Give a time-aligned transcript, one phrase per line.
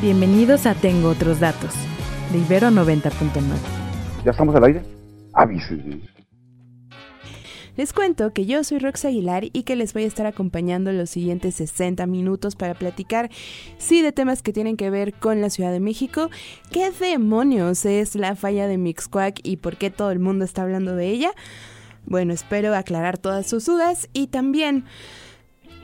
[0.00, 1.74] Bienvenidos a Tengo Otros Datos,
[2.30, 3.10] de Ibero 90.9.
[4.24, 4.82] ¿Ya estamos al aire?
[7.76, 11.10] Les cuento que yo soy Rox Aguilar y que les voy a estar acompañando los
[11.10, 13.28] siguientes 60 minutos para platicar,
[13.76, 16.30] sí, de temas que tienen que ver con la Ciudad de México.
[16.70, 20.94] ¿Qué demonios es la falla de Mixquack y por qué todo el mundo está hablando
[20.94, 21.32] de ella?
[22.06, 24.84] Bueno, espero aclarar todas sus dudas y también...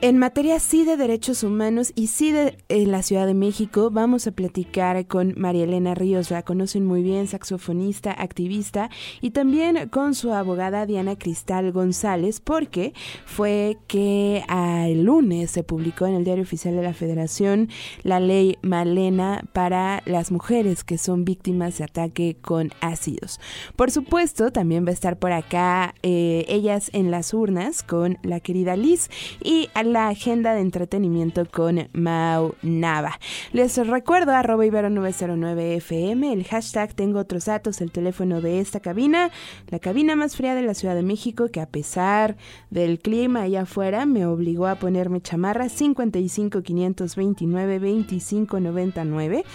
[0.05, 4.31] En materia sí de derechos humanos y sí de la Ciudad de México, vamos a
[4.31, 10.31] platicar con María Elena Ríos, la conocen muy bien, saxofonista, activista, y también con su
[10.31, 12.93] abogada Diana Cristal González, porque
[13.25, 17.69] fue que el lunes se publicó en el Diario Oficial de la Federación
[18.03, 23.39] la ley Malena para las mujeres que son víctimas de ataque con ácidos.
[23.75, 28.39] Por supuesto, también va a estar por acá eh, ellas en las urnas con la
[28.39, 29.09] querida Liz
[29.43, 33.17] y a la agenda de entretenimiento con Mau Nava.
[33.53, 39.31] Les recuerdo arroba ibero909fm, el hashtag tengo otros datos, el teléfono de esta cabina,
[39.69, 42.35] la cabina más fría de la Ciudad de México que a pesar
[42.69, 49.45] del clima allá afuera me obligó a ponerme chamarra 55 529 25 99.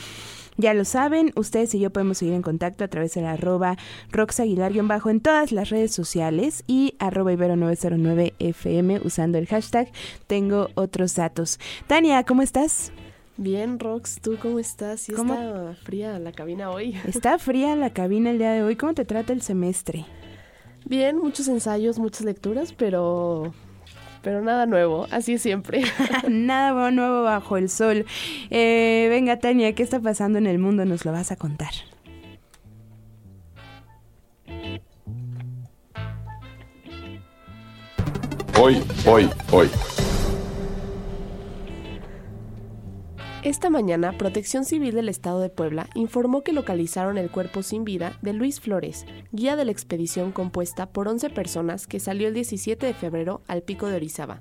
[0.61, 3.79] Ya lo saben, ustedes y yo podemos seguir en contacto a través de la arroba
[4.11, 9.91] roxaguilar-bajo en todas las redes sociales y arroba ibero909fm usando el hashtag
[10.27, 11.59] tengo otros datos.
[11.87, 12.93] Tania, ¿cómo estás?
[13.39, 15.01] Bien, Rox, ¿tú cómo estás?
[15.01, 15.33] ¿Sí ¿Cómo?
[15.33, 16.95] está fría la cabina hoy?
[17.09, 18.77] Está fría la cabina el día de hoy.
[18.77, 20.05] ¿Cómo te trata el semestre?
[20.85, 23.55] Bien, muchos ensayos, muchas lecturas, pero
[24.23, 25.83] pero nada nuevo, así siempre.
[26.29, 28.07] nada nuevo bajo el sol.
[28.51, 30.85] Eh, venga, Tania, ¿qué está pasando en el mundo?
[30.85, 31.73] Nos lo vas a contar.
[38.59, 39.71] Hoy, hoy, hoy.
[43.43, 48.19] Esta mañana, Protección Civil del Estado de Puebla informó que localizaron el cuerpo sin vida
[48.21, 52.85] de Luis Flores, guía de la expedición compuesta por 11 personas que salió el 17
[52.85, 54.41] de febrero al pico de Orizaba.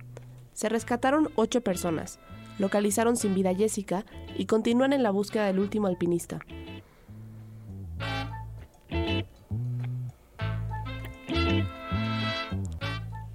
[0.52, 2.20] Se rescataron 8 personas,
[2.58, 4.06] localizaron sin vida a Jessica
[4.38, 6.42] y continúan en la búsqueda del último alpinista.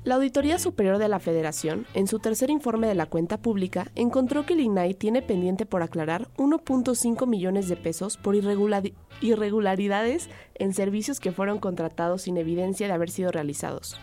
[0.05, 4.45] La Auditoría Superior de la Federación, en su tercer informe de la cuenta pública, encontró
[4.45, 11.21] que el INAI tiene pendiente por aclarar 1.5 millones de pesos por irregularidades en servicios
[11.21, 13.99] que fueron contratados sin evidencia de haber sido realizados.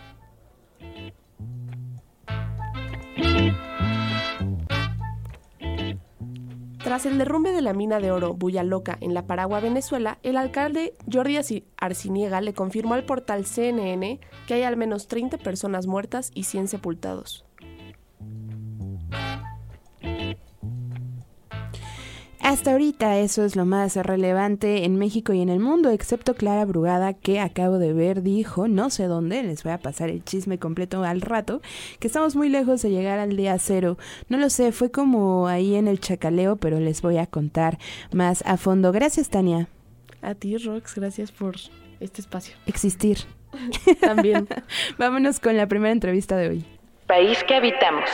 [6.92, 10.36] Tras el derrumbe de la mina de oro Bulla Loca en La Paragua, Venezuela, el
[10.36, 11.38] alcalde Jordi
[11.78, 16.68] Arciniega le confirmó al portal CNN que hay al menos 30 personas muertas y 100
[16.68, 17.46] sepultados.
[22.42, 26.64] Hasta ahorita eso es lo más relevante en México y en el mundo, excepto Clara
[26.64, 30.58] Brugada que acabo de ver dijo, no sé dónde, les voy a pasar el chisme
[30.58, 31.62] completo al rato,
[32.00, 33.96] que estamos muy lejos de llegar al día cero.
[34.28, 37.78] No lo sé, fue como ahí en el chacaleo, pero les voy a contar
[38.12, 38.90] más a fondo.
[38.90, 39.68] Gracias, Tania.
[40.20, 41.54] A ti, Rox, gracias por
[42.00, 42.56] este espacio.
[42.66, 43.18] Existir.
[44.00, 44.48] También.
[44.98, 46.64] Vámonos con la primera entrevista de hoy.
[47.06, 48.08] País que habitamos.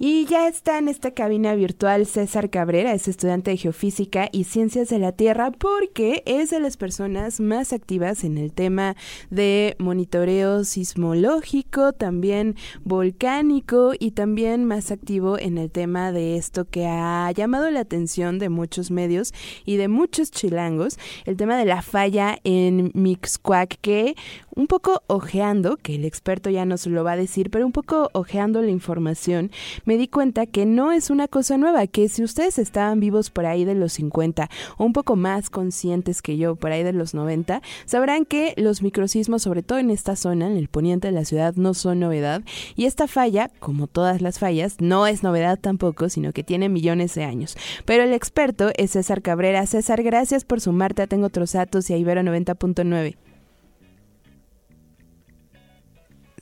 [0.00, 4.90] Y ya está en esta cabina virtual César Cabrera, es estudiante de Geofísica y Ciencias
[4.90, 8.94] de la Tierra porque es de las personas más activas en el tema
[9.30, 12.54] de monitoreo sismológico, también
[12.84, 18.38] volcánico y también más activo en el tema de esto que ha llamado la atención
[18.38, 19.34] de muchos medios
[19.64, 24.14] y de muchos chilangos, el tema de la falla en Mixcoac que
[24.58, 28.10] un poco ojeando, que el experto ya nos lo va a decir, pero un poco
[28.12, 29.52] ojeando la información,
[29.84, 33.46] me di cuenta que no es una cosa nueva, que si ustedes estaban vivos por
[33.46, 37.14] ahí de los 50 o un poco más conscientes que yo por ahí de los
[37.14, 41.24] 90, sabrán que los microsismos, sobre todo en esta zona, en el poniente de la
[41.24, 42.42] ciudad, no son novedad
[42.74, 47.14] y esta falla, como todas las fallas, no es novedad tampoco, sino que tiene millones
[47.14, 47.56] de años.
[47.84, 49.64] Pero el experto es César Cabrera.
[49.66, 53.27] César, gracias por sumarte Tengo Otros Datos y a Ibero 90.9.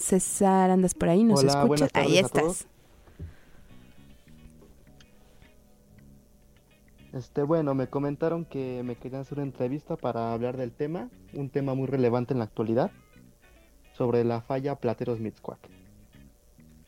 [0.07, 1.91] César, andas por ahí, nos escuchas.
[1.95, 2.69] Ahí estás.
[7.13, 11.49] Este, bueno, me comentaron que me querían hacer una entrevista para hablar del tema, un
[11.51, 12.93] tema muy relevante en la actualidad,
[13.95, 15.59] sobre la falla Plateros Mixcoac.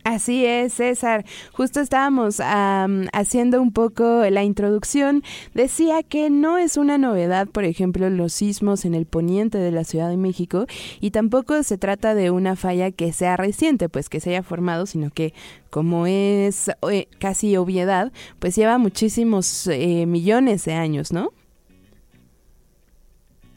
[0.08, 1.26] Así es, César.
[1.52, 5.22] Justo estábamos am, haciendo un poco la introducción.
[5.52, 9.84] Decía que no es una novedad, por ejemplo, los sismos en el poniente de la
[9.84, 10.64] Ciudad de México
[11.02, 14.86] y tampoco se trata de una falla que sea reciente, pues que se haya formado,
[14.86, 15.34] sino que
[15.68, 21.32] como es eh, casi obviedad, pues lleva muchísimos eh, millones de años, ¿no?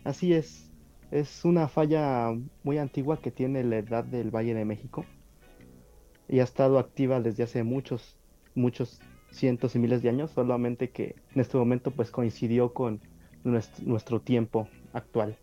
[0.04, 0.70] Así es,
[1.12, 2.28] es una falla
[2.64, 5.06] muy antigua que tiene la edad del Valle de México
[6.32, 8.16] y ha estado activa desde hace muchos,
[8.56, 9.02] muchos
[9.32, 13.02] cientos y miles de años, solamente que en este momento pues coincidió con
[13.44, 15.38] nuestro, nuestro tiempo actual.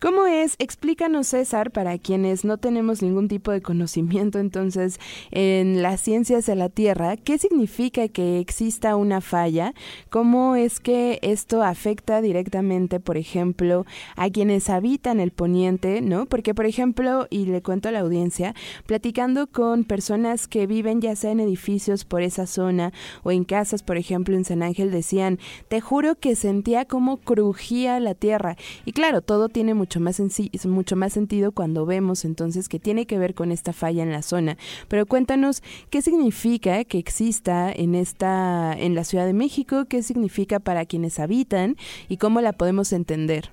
[0.00, 0.54] ¿Cómo es?
[0.60, 5.00] Explícanos, César, para quienes no tenemos ningún tipo de conocimiento entonces
[5.32, 9.74] en las ciencias de la Tierra, ¿qué significa que exista una falla?
[10.08, 16.26] ¿Cómo es que esto afecta directamente, por ejemplo, a quienes habitan el poniente, ¿no?
[16.26, 18.54] Porque, por ejemplo, y le cuento a la audiencia,
[18.86, 22.92] platicando con personas que viven ya sea en edificios por esa zona
[23.24, 27.98] o en casas, por ejemplo, en San Ángel, decían, te juro que sentía como crujía
[27.98, 28.56] la tierra.
[28.84, 30.20] Y claro, todo tiene mucho más,
[30.66, 34.22] mucho más sentido cuando vemos entonces que tiene que ver con esta falla en la
[34.22, 34.56] zona.
[34.88, 40.60] Pero cuéntanos qué significa que exista en esta en la Ciudad de México, qué significa
[40.60, 41.76] para quienes habitan
[42.08, 43.50] y cómo la podemos entender.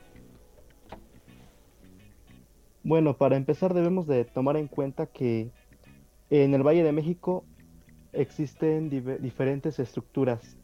[2.83, 5.49] Bueno, para empezar debemos de tomar en cuenta que
[6.29, 7.43] en el Valle de México
[8.13, 10.57] existen diferentes estructuras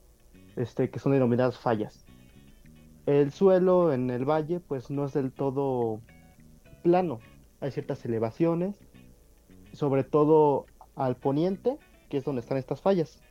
[0.55, 2.05] este, que son denominadas fallas.
[3.05, 5.99] El suelo en el valle pues no es del todo
[6.83, 7.19] plano,
[7.59, 8.75] hay ciertas elevaciones,
[9.73, 10.65] sobre todo
[10.95, 11.77] al poniente,
[12.09, 13.21] que es donde están estas fallas.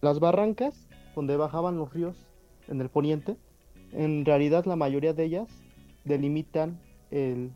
[0.00, 2.16] Las barrancas, donde bajaban los ríos
[2.68, 3.36] en el poniente,
[3.92, 5.48] en realidad la mayoría de ellas
[6.04, 6.80] delimitan
[7.10, 7.52] el,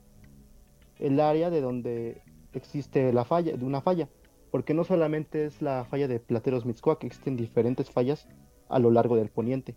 [0.99, 2.23] el área de donde
[2.53, 4.09] existe la falla, de una falla,
[4.51, 8.29] porque no solamente es la falla de Plateros Mixcoac, existen diferentes fallas
[8.69, 9.77] a lo largo del poniente.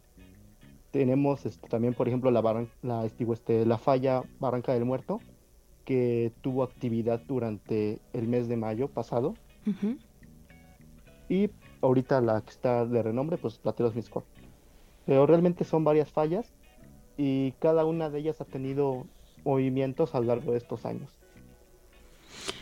[0.91, 5.19] Tenemos este, también, por ejemplo, la, la, este, la falla Barranca del Muerto,
[5.86, 9.36] que tuvo actividad durante el mes de mayo pasado.
[11.30, 11.51] Y
[11.81, 14.24] ahorita la que está de renombre, pues Plateros Misco.
[15.06, 16.51] Pero realmente son varias fallas
[17.18, 19.06] y cada una de ellas ha tenido
[19.44, 21.19] movimientos a lo largo de estos años.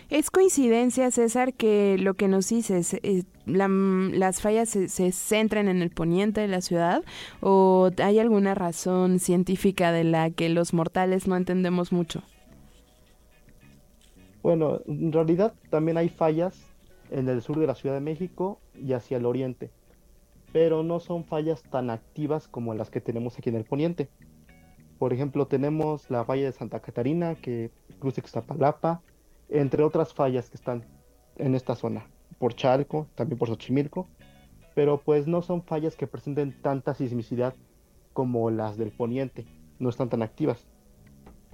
[0.10, 5.82] ¿Es coincidencia, César, que lo que nos dices, eh, las fallas se, se, centran en
[5.82, 7.04] el poniente de la ciudad
[7.42, 12.24] o hay alguna razón científica de la que los mortales no entendemos mucho?
[14.42, 16.58] Bueno, en realidad también hay fallas
[17.12, 19.72] en el sur de la Ciudad de México y hacia el oriente,
[20.54, 24.08] pero no son fallas tan activas como las que tenemos aquí en el poniente.
[25.00, 29.02] Por ejemplo, tenemos la falla de Santa Catarina que cruza Ixtapalapa,
[29.50, 30.86] entre otras fallas que están
[31.38, 32.08] en esta zona,
[32.40, 34.08] por Chalco, también por Xochimilco,
[34.76, 37.56] pero pues no son fallas que presenten tanta sismicidad
[38.14, 39.46] como las del poniente,
[39.80, 40.68] no están tan activas.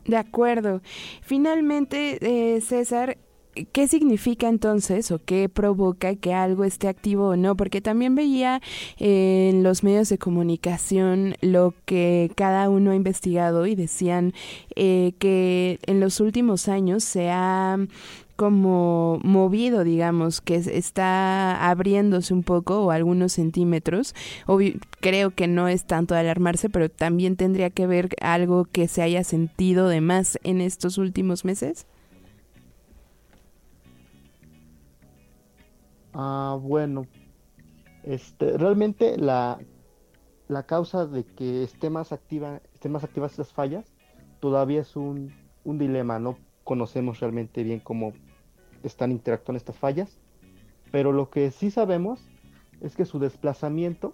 [0.06, 0.82] De acuerdo.
[1.22, 3.18] Finalmente, eh, César,
[3.72, 7.56] ¿Qué significa entonces o qué provoca que algo esté activo o no?
[7.56, 8.62] Porque también veía
[8.98, 14.34] en los medios de comunicación lo que cada uno ha investigado y decían
[14.76, 17.78] eh, que en los últimos años se ha
[18.36, 24.16] como movido, digamos, que está abriéndose un poco o algunos centímetros.
[25.00, 29.02] creo que no es tanto de alarmarse, pero también tendría que ver algo que se
[29.04, 31.86] haya sentido de más en estos últimos meses.
[36.14, 37.08] Ah, bueno,
[38.04, 39.60] este, realmente la,
[40.48, 43.94] la causa de que esté más activa, estén más activas estas fallas
[44.40, 48.12] todavía es un, un dilema, no conocemos realmente bien cómo
[48.84, 50.20] están interactuando estas fallas,
[50.92, 52.20] pero lo que sí sabemos
[52.82, 54.14] es que su desplazamiento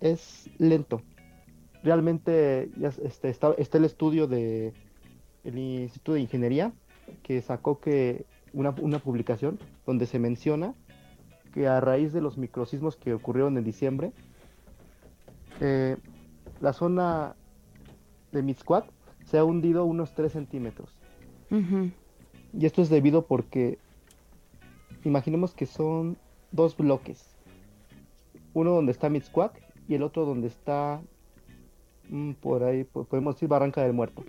[0.00, 1.02] es lento.
[1.82, 4.72] Realmente ya este, está, está el estudio de
[5.44, 6.72] el Instituto de Ingeniería
[7.22, 10.74] que sacó que una, una publicación donde se menciona
[11.54, 14.10] que a raíz de los microsismos que ocurrieron en diciembre,
[15.60, 15.96] eh,
[16.60, 17.36] la zona
[18.32, 18.86] de Mixcoac
[19.24, 20.98] se ha hundido unos 3 centímetros.
[22.52, 23.78] Y esto es debido porque
[25.04, 26.16] imaginemos que son
[26.50, 27.36] dos bloques.
[28.52, 31.00] Uno donde está Mixcoac y el otro donde está
[32.08, 34.24] mm, por ahí, podemos decir Barranca del Muerto.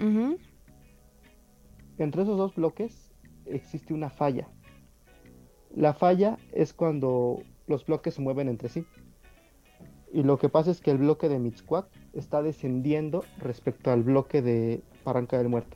[1.98, 3.12] Entre esos dos bloques
[3.48, 4.48] existe una falla.
[5.76, 8.86] La falla es cuando los bloques se mueven entre sí.
[10.14, 14.42] Y lo que pasa es que el bloque de Mixcoac está descendiendo respecto al bloque
[14.42, 15.76] de Barranca del Muerto.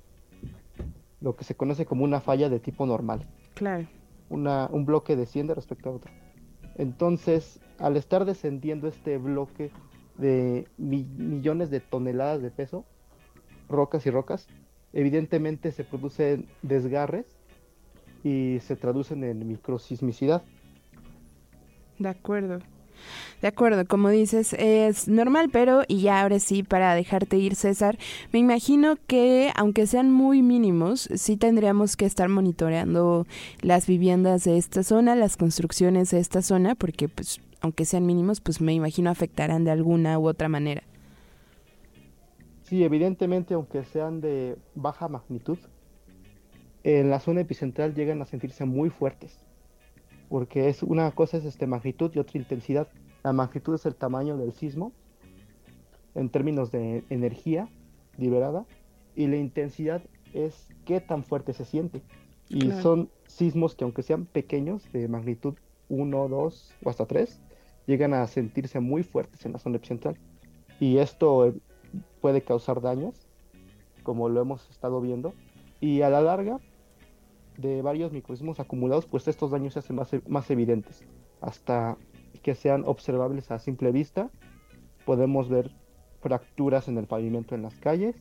[1.20, 3.28] Lo que se conoce como una falla de tipo normal.
[3.56, 3.88] Claro.
[4.30, 6.12] Una, un bloque desciende respecto a otro.
[6.78, 9.72] Entonces, al estar descendiendo este bloque
[10.18, 12.86] de mi- millones de toneladas de peso,
[13.68, 14.48] rocas y rocas,
[14.94, 17.26] evidentemente se producen desgarres
[18.24, 20.44] y se traducen en microsismicidad.
[21.98, 22.60] De acuerdo.
[23.42, 27.98] De acuerdo, como dices, es normal, pero, y ya ahora sí, para dejarte ir, César,
[28.34, 33.26] me imagino que, aunque sean muy mínimos, sí tendríamos que estar monitoreando
[33.62, 38.42] las viviendas de esta zona, las construcciones de esta zona, porque, pues, aunque sean mínimos,
[38.42, 40.84] pues me imagino afectarán de alguna u otra manera.
[42.64, 45.58] Sí, evidentemente, aunque sean de baja magnitud,
[46.84, 49.40] en la zona epicentral llegan a sentirse muy fuertes,
[50.30, 52.88] porque es una cosa es este magnitud y otra intensidad.
[53.24, 54.94] La magnitud es el tamaño del sismo
[56.16, 57.68] en términos de energía
[58.18, 58.66] liberada
[59.16, 60.02] y la intensidad
[60.34, 62.02] es qué tan fuerte se siente.
[62.48, 62.82] Y Claro.
[62.82, 65.56] son sismos que aunque sean pequeños, de magnitud
[65.90, 67.40] 1, 2 o hasta 3,
[67.88, 70.18] llegan a sentirse muy fuertes en la zona epicentral.
[70.80, 71.54] Y esto eh,
[72.22, 73.28] puede causar daños,
[74.04, 75.34] como lo hemos estado viendo,
[75.82, 76.60] y a la larga
[77.60, 81.04] de varios microsismos acumulados, pues estos daños se hacen más, e- más evidentes.
[81.42, 81.98] Hasta
[82.42, 84.30] que sean observables a simple vista,
[85.06, 85.72] podemos ver
[86.22, 88.16] fracturas en el pavimento en las calles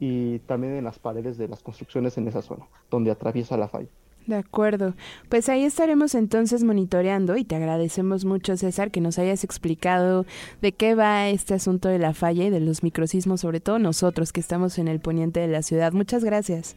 [0.00, 3.88] y también en las paredes de las construcciones en esa zona, donde atraviesa la falla.
[4.26, 4.94] De acuerdo.
[5.30, 10.26] Pues ahí estaremos entonces monitoreando y te agradecemos mucho, César, que nos hayas explicado
[10.60, 14.32] de qué va este asunto de la falla y de los microsismos, sobre todo nosotros
[14.32, 15.92] que estamos en el poniente de la ciudad.
[15.92, 16.76] Muchas gracias.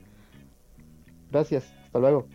[1.30, 2.28] Gracias, hasta luego.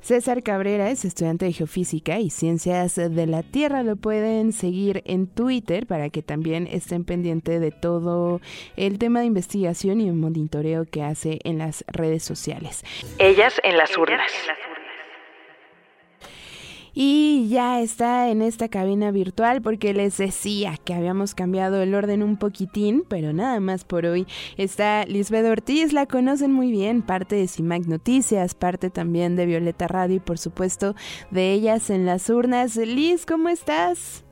[0.00, 3.82] César Cabrera es estudiante de Geofísica y Ciencias de la Tierra.
[3.82, 8.40] Lo pueden seguir en Twitter para que también estén pendientes de todo
[8.76, 12.84] el tema de investigación y monitoreo que hace en las redes sociales.
[13.18, 14.30] Ellas en las urnas.
[16.96, 22.22] Y ya está en esta cabina virtual porque les decía que habíamos cambiado el orden
[22.22, 24.28] un poquitín, pero nada más por hoy.
[24.56, 29.88] Está Lisbeth Ortiz, la conocen muy bien, parte de CIMAC Noticias, parte también de Violeta
[29.88, 30.94] Radio y por supuesto
[31.32, 32.76] de ellas en las urnas.
[32.76, 34.24] Liz, ¿cómo estás?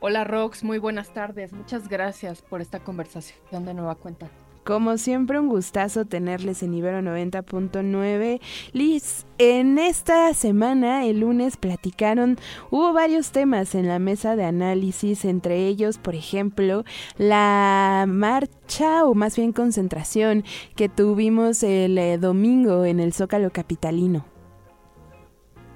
[0.00, 1.52] Hola Rox, muy buenas tardes.
[1.52, 4.30] Muchas gracias por esta conversación de nueva cuenta.
[4.68, 8.38] Como siempre, un gustazo tenerles en Ibero 90.9.
[8.74, 12.36] Liz, en esta semana, el lunes, platicaron,
[12.70, 16.84] hubo varios temas en la mesa de análisis, entre ellos, por ejemplo,
[17.16, 20.44] la marcha o más bien concentración
[20.76, 24.26] que tuvimos el eh, domingo en el Zócalo Capitalino.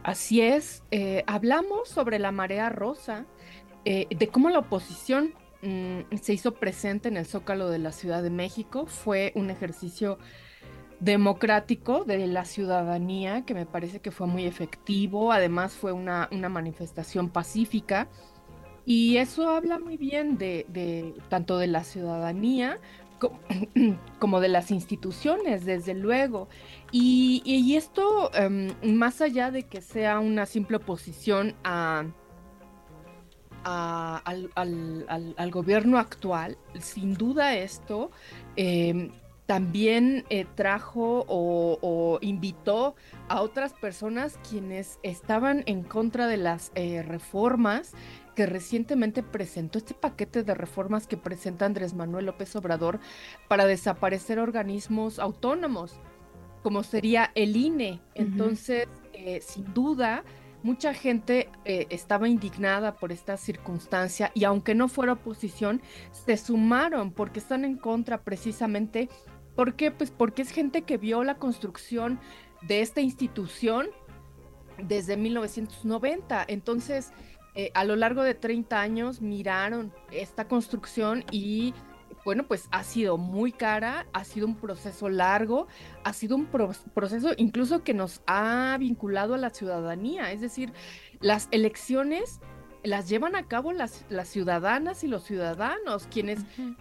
[0.02, 3.24] Así es, eh, hablamos sobre la marea rosa,
[3.86, 5.32] eh, de cómo la oposición
[5.62, 8.86] mm, se hizo presente en el Zócalo de la Ciudad de México.
[8.86, 10.18] Fue un ejercicio
[11.00, 15.32] democrático de la ciudadanía que me parece que fue muy efectivo.
[15.32, 18.08] Además fue una, una manifestación pacífica.
[18.84, 22.80] Y eso habla muy bien de, de tanto de la ciudadanía
[23.18, 23.38] co-
[24.18, 26.48] como de las instituciones, desde luego.
[26.90, 32.04] Y, y esto, em, más allá de que sea una simple oposición a,
[33.64, 38.10] a- al, al- al- al gobierno actual, sin duda esto
[38.56, 39.10] em,
[39.46, 42.94] también eh, trajo o, o invitó
[43.28, 47.92] a otras personas quienes estaban en contra de las eh, reformas
[48.36, 52.98] que recientemente presentó este paquete de reformas que presenta Andrés Manuel López Obrador
[53.48, 56.00] para desaparecer organismos autónomos,
[56.62, 58.00] como sería el INE.
[58.14, 60.24] Entonces, eh, sin duda,
[60.62, 67.12] mucha gente eh, estaba indignada por esta circunstancia y aunque no fuera oposición, se sumaron
[67.12, 69.08] porque están en contra precisamente.
[69.54, 69.90] ¿Por qué?
[69.90, 72.18] Pues porque es gente que vio la construcción
[72.62, 73.88] de esta institución
[74.78, 76.44] desde 1990.
[76.48, 77.12] Entonces,
[77.54, 81.74] eh, a lo largo de 30 años miraron esta construcción y
[82.24, 85.66] bueno, pues ha sido muy cara, ha sido un proceso largo,
[86.04, 90.72] ha sido un pro- proceso incluso que nos ha vinculado a la ciudadanía, es decir,
[91.20, 92.40] las elecciones
[92.84, 96.40] las llevan a cabo las, las ciudadanas y los ciudadanos, quienes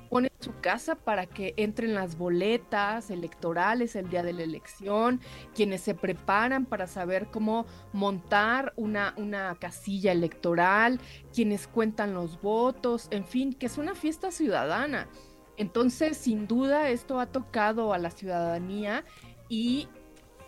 [0.10, 5.22] ponen su casa para que entren las boletas electorales el día de la elección,
[5.54, 11.00] quienes se preparan para saber cómo montar una, una casilla electoral,
[11.36, 15.08] quienes cuentan los votos, en fin, que es una fiesta ciudadana.
[15.58, 19.04] Entonces, sin duda, esto ha tocado a la ciudadanía
[19.50, 19.88] y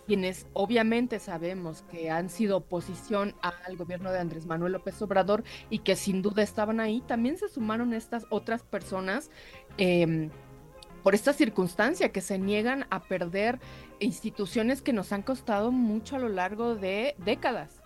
[0.05, 5.79] quienes obviamente sabemos que han sido oposición al gobierno de Andrés Manuel López Obrador y
[5.79, 9.29] que sin duda estaban ahí, también se sumaron estas otras personas
[9.77, 10.29] em,
[11.03, 13.59] por esta circunstancia, que se niegan a perder
[13.99, 17.82] instituciones que nos han costado mucho a lo largo de décadas.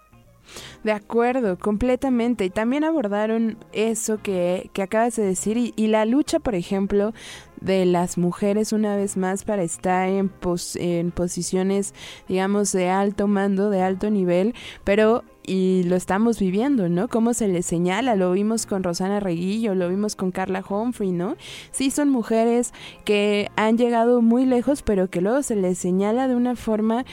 [0.84, 2.46] De acuerdo, completamente.
[2.46, 7.14] Y también abordaron eso que, que acabas de decir y, y, la lucha, por ejemplo,
[7.62, 11.94] de las mujeres una vez más para estar en, pos, en posiciones,
[12.28, 17.08] digamos, de alto mando, de alto nivel, pero y lo estamos viviendo, ¿no?
[17.08, 21.38] Cómo se les señala, lo vimos con Rosana Reguillo, lo vimos con Carla Humphrey, ¿no?
[21.72, 22.74] Sí, son mujeres
[23.06, 27.06] que han llegado muy lejos, pero que luego se les señala de una forma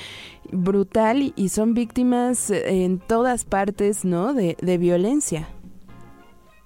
[0.50, 4.34] brutal y son víctimas en todas partes, ¿no?
[4.34, 5.48] De, de violencia.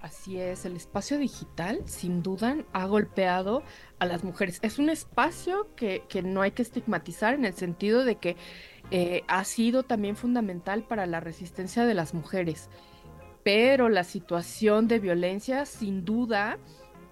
[0.01, 3.63] Así es, el espacio digital sin duda ha golpeado
[3.99, 4.59] a las mujeres.
[4.63, 8.37] Es un espacio que, que no hay que estigmatizar en el sentido de que
[8.91, 12.71] eh, ha sido también fundamental para la resistencia de las mujeres.
[13.43, 16.59] Pero la situación de violencia sin duda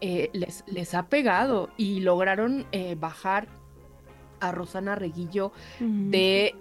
[0.00, 3.48] eh, les, les, ha pegado y lograron eh, bajar
[4.40, 6.54] a Rosana Reguillo de,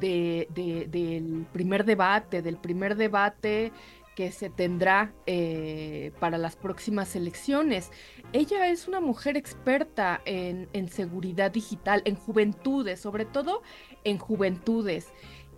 [0.00, 3.72] de, de, del primer debate, del primer debate
[4.14, 7.90] que se tendrá eh, para las próximas elecciones.
[8.32, 13.62] Ella es una mujer experta en, en, seguridad digital, en juventudes, sobre todo
[14.04, 15.08] en juventudes.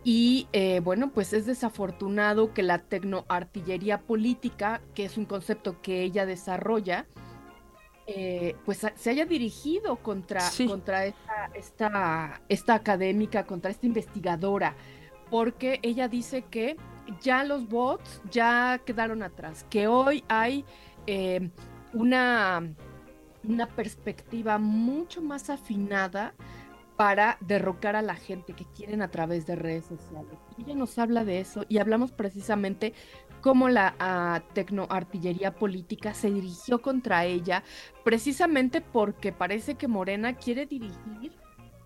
[0.05, 6.03] Y eh, bueno, pues es desafortunado que la tecnoartillería política, que es un concepto que
[6.03, 7.07] ella desarrolla,
[8.07, 10.67] eh, pues se haya dirigido contra, sí.
[10.67, 14.77] contra esta, esta, esta académica, contra esta investigadora,
[15.31, 16.77] porque ella dice que
[17.21, 20.65] ya los bots ya quedaron atrás, que hoy hay
[21.07, 21.51] eh,
[21.93, 22.63] una,
[23.45, 26.35] una perspectiva mucho más afinada
[26.97, 30.39] para derrocar a la gente que quieren a través de redes sociales.
[30.59, 32.95] Ella nos habla de eso y hablamos precisamente
[33.41, 37.63] cómo la uh, tecnoartillería política se dirigió contra ella,
[38.05, 41.33] precisamente porque parece que Morena quiere dirigir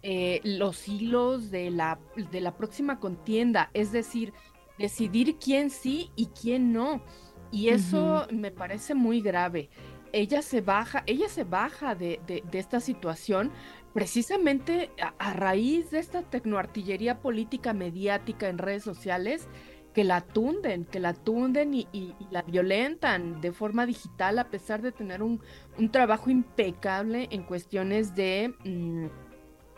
[0.03, 1.99] eh, los hilos de la,
[2.31, 4.33] de la próxima contienda, es decir,
[4.79, 7.03] decidir quién sí y quién no.
[7.51, 8.33] Y eso uh -huh.
[8.33, 9.71] me parece muy grave.
[10.13, 13.51] Ella se baja, ella se baja de, de, de esta situación
[13.93, 19.49] precisamente a, a, raíz de esta tecnoartillería política mediática en redes sociales
[19.95, 24.49] que la tunden, que la tunden y, y, y la violentan de forma digital a
[24.49, 25.41] pesar de tener un,
[25.77, 28.55] un trabajo impecable en cuestiones de...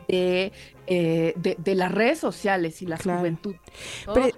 [0.09, 0.53] De,
[0.89, 3.21] eh, de, de, las redes sociales y la claro.
[3.21, 3.55] juventud.
[4.13, 4.37] Pero,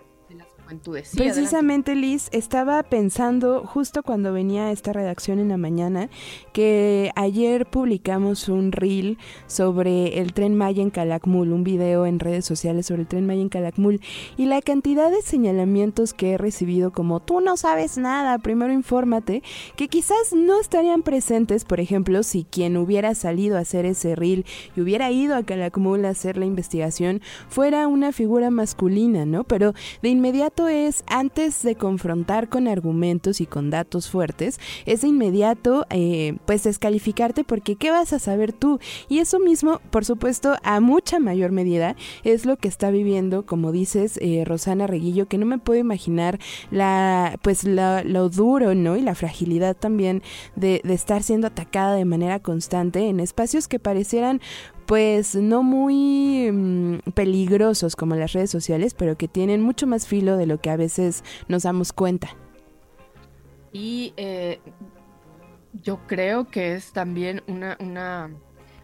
[1.16, 1.94] Precisamente.
[1.94, 6.08] Liz, estaba pensando justo cuando venía esta redacción en la mañana
[6.52, 12.44] que ayer publicamos un reel sobre el tren Maya en Calakmul, un video en redes
[12.44, 14.00] sociales sobre el tren Maya en Calakmul
[14.36, 19.42] y la cantidad de señalamientos que he recibido como tú no sabes nada, primero infórmate,
[19.76, 24.46] que quizás no estarían presentes, por ejemplo, si quien hubiera salido a hacer ese reel
[24.76, 29.44] y hubiera ido a Calakmul a hacer la investigación fuera una figura masculina, ¿no?
[29.44, 35.08] Pero de inmediato es, antes de confrontar con argumentos y con datos fuertes, es de
[35.08, 38.78] inmediato, eh, pues, descalificarte porque ¿qué vas a saber tú?
[39.08, 43.72] Y eso mismo, por supuesto, a mucha mayor medida, es lo que está viviendo, como
[43.72, 46.38] dices, eh, Rosana Reguillo, que no me puedo imaginar
[46.70, 48.96] la, pues, la, lo duro, ¿no?
[48.96, 50.22] Y la fragilidad también
[50.56, 54.40] de, de estar siendo atacada de manera constante en espacios que parecieran
[54.92, 60.36] pues no muy mmm, peligrosos como las redes sociales, pero que tienen mucho más filo
[60.36, 62.36] de lo que a veces nos damos cuenta.
[63.72, 64.60] Y eh,
[65.72, 68.36] yo creo que es también una, una,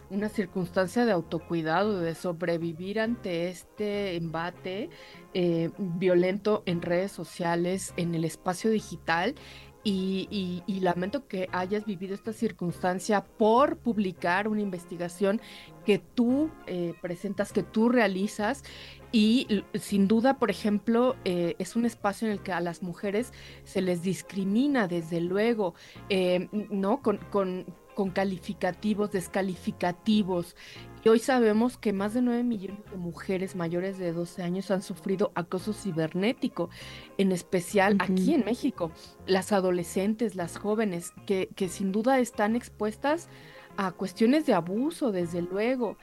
[0.09, 4.89] una, circunstancia de autocuidado, de sobrevivir ante este embate
[5.35, 9.35] eh, violento en redes sociales, en el espacio digital
[9.83, 15.39] y, y, y, lamento que hayas vivido esta circunstancia por publicar una investigación
[15.85, 18.63] que tú eh, presentas, que tú realizas.
[19.11, 23.33] Y sin duda, por ejemplo, eh, es un espacio en el que a las mujeres
[23.63, 25.73] se les discrimina, desde luego,
[26.09, 27.01] eh, ¿no?
[27.01, 27.65] Con, con,
[27.95, 30.55] con calificativos, descalificativos.
[31.03, 34.81] Y hoy sabemos que más de 9 millones de mujeres mayores de 12 años han
[34.81, 36.69] sufrido acoso cibernético,
[37.17, 38.11] en especial uh -huh.
[38.11, 38.91] aquí en México.
[39.25, 43.29] Las adolescentes, las jóvenes, que, que, sin duda están expuestas
[43.77, 45.95] a cuestiones de abuso, desde luego.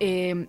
[0.00, 0.48] Eh,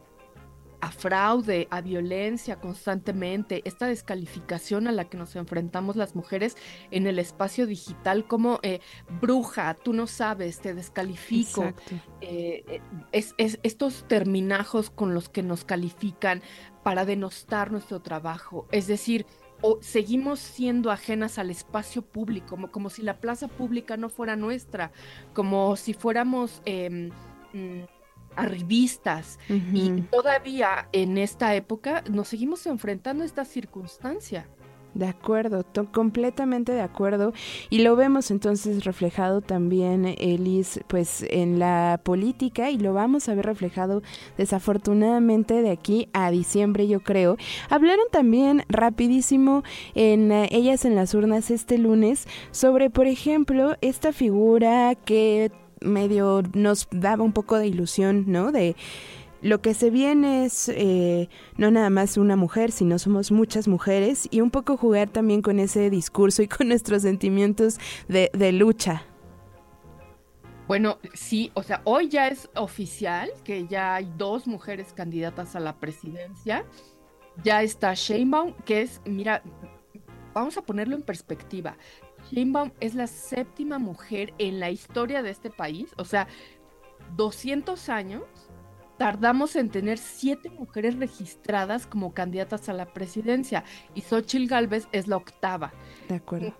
[0.83, 6.57] a fraude, a violencia constantemente, esta descalificación a la que nos enfrentamos las mujeres
[6.91, 8.81] en el espacio digital como eh,
[9.21, 11.73] bruja, tú no sabes, te descalifico.
[12.19, 12.81] Eh, eh,
[13.13, 16.41] es, estos terminajos con los que nos califican
[16.83, 18.67] para denostar nuestro trabajo.
[18.73, 19.25] Es decir,
[19.61, 24.35] o seguimos siendo ajenas al espacio público, como, como si la plaza pública no fuera
[24.35, 24.91] nuestra,
[25.33, 26.61] como si fuéramos...
[28.35, 34.47] Arribistas y todavía en esta época nos seguimos enfrentando a esta circunstancia.
[34.93, 37.33] De acuerdo, completamente de acuerdo.
[37.71, 43.33] Y lo vemos entonces reflejado también, Elis, pues en la política y lo vamos a
[43.33, 44.03] ver reflejado
[44.37, 47.37] desafortunadamente de aquí a diciembre, yo creo.
[47.69, 49.63] Hablaron también rapidísimo
[49.95, 55.51] en Ellas en las Urnas este lunes sobre, por ejemplo, esta figura que
[55.83, 58.51] medio nos daba un poco de ilusión, ¿no?
[58.51, 58.75] De
[59.41, 64.27] lo que se viene es eh, no nada más una mujer, sino somos muchas mujeres
[64.31, 69.03] y un poco jugar también con ese discurso y con nuestros sentimientos de, de lucha.
[70.65, 75.59] Bueno, sí, o sea, hoy ya es oficial que ya hay dos mujeres candidatas a
[75.59, 76.65] la presidencia.
[77.43, 79.43] Ya está Sheinbaum, que es, mira,
[80.33, 81.77] vamos a ponerlo en perspectiva.
[82.33, 86.27] Sheinbaum es la séptima mujer en la historia de este país, o sea,
[87.15, 88.23] 200 años
[88.97, 95.07] tardamos en tener siete mujeres registradas como candidatas a la presidencia y Xochitl Galvez es
[95.07, 95.73] la octava.
[96.07, 96.53] De acuerdo.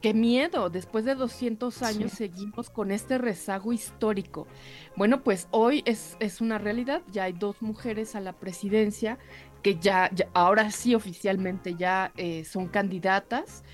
[0.00, 4.46] Qué miedo, después de 200 años seguimos con este rezago histórico.
[4.94, 9.18] Bueno, pues hoy es, es, una realidad, ya hay dos mujeres a la presidencia
[9.62, 13.64] que ya, ahora sí oficialmente ya eh, son candidatas.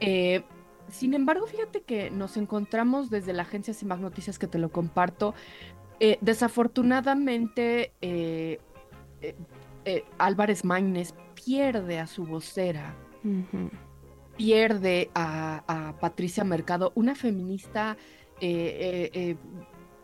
[0.00, 0.42] Eh,
[0.88, 5.34] sin embargo, fíjate que nos encontramos desde la agencia CIMAC Noticias que te lo comparto.
[6.00, 8.58] Eh, desafortunadamente, eh,
[10.18, 12.96] Álvarez Maínez pierde a su vocera,
[14.36, 17.96] pierde a, Patricia Mercado, una feminista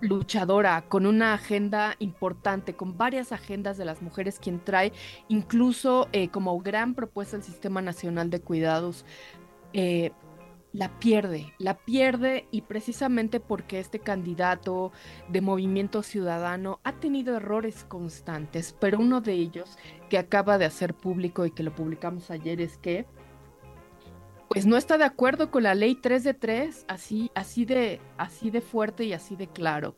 [0.00, 4.92] luchadora, con una agenda importante, con varias agendas de las mujeres, quien trae
[5.28, 9.06] incluso como gran propuesta el Sistema Nacional de Cuidados
[9.78, 10.10] eh,
[10.72, 14.90] la pierde, la pierde y precisamente porque este candidato
[15.28, 19.76] de movimiento ciudadano ha tenido errores constantes, pero uno de ellos
[20.08, 23.04] que acaba de hacer público y que lo publicamos ayer es que
[24.48, 28.50] pues no está de acuerdo con la ley 3 de 3, así, así, de, así
[28.50, 29.94] de fuerte y así de claro.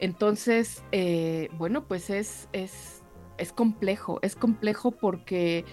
[0.00, 3.02] Entonces, eh, bueno, pues es, es,
[3.38, 5.64] es complejo, es complejo porque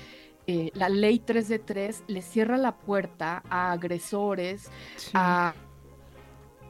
[0.52, 4.70] eh, la ley 3 de 3 le cierra la puerta a agresores,
[5.14, 5.54] a,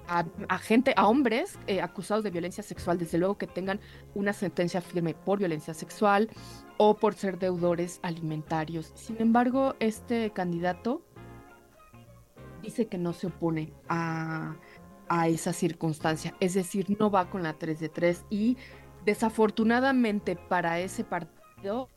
[0.07, 3.79] a, gente, a hombres eh, acusados de violencia sexual, desde luego que tengan
[4.13, 6.29] una sentencia firme por violencia sexual
[6.77, 8.91] o por ser deudores alimentarios.
[8.93, 11.01] Sin embargo, este candidato
[12.61, 14.57] dice que no se opone a,
[15.09, 18.57] a esa circunstancia, es decir, no va con la 3 de 3 y
[19.05, 21.89] desafortunadamente para ese partido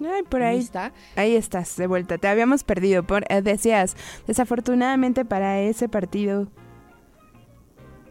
[0.00, 0.58] Ay, por ahí.
[0.58, 0.92] está.
[1.16, 2.18] Ahí estás, de vuelta.
[2.18, 3.02] Te habíamos perdido.
[3.02, 6.48] Por, eh, decías, desafortunadamente para ese partido.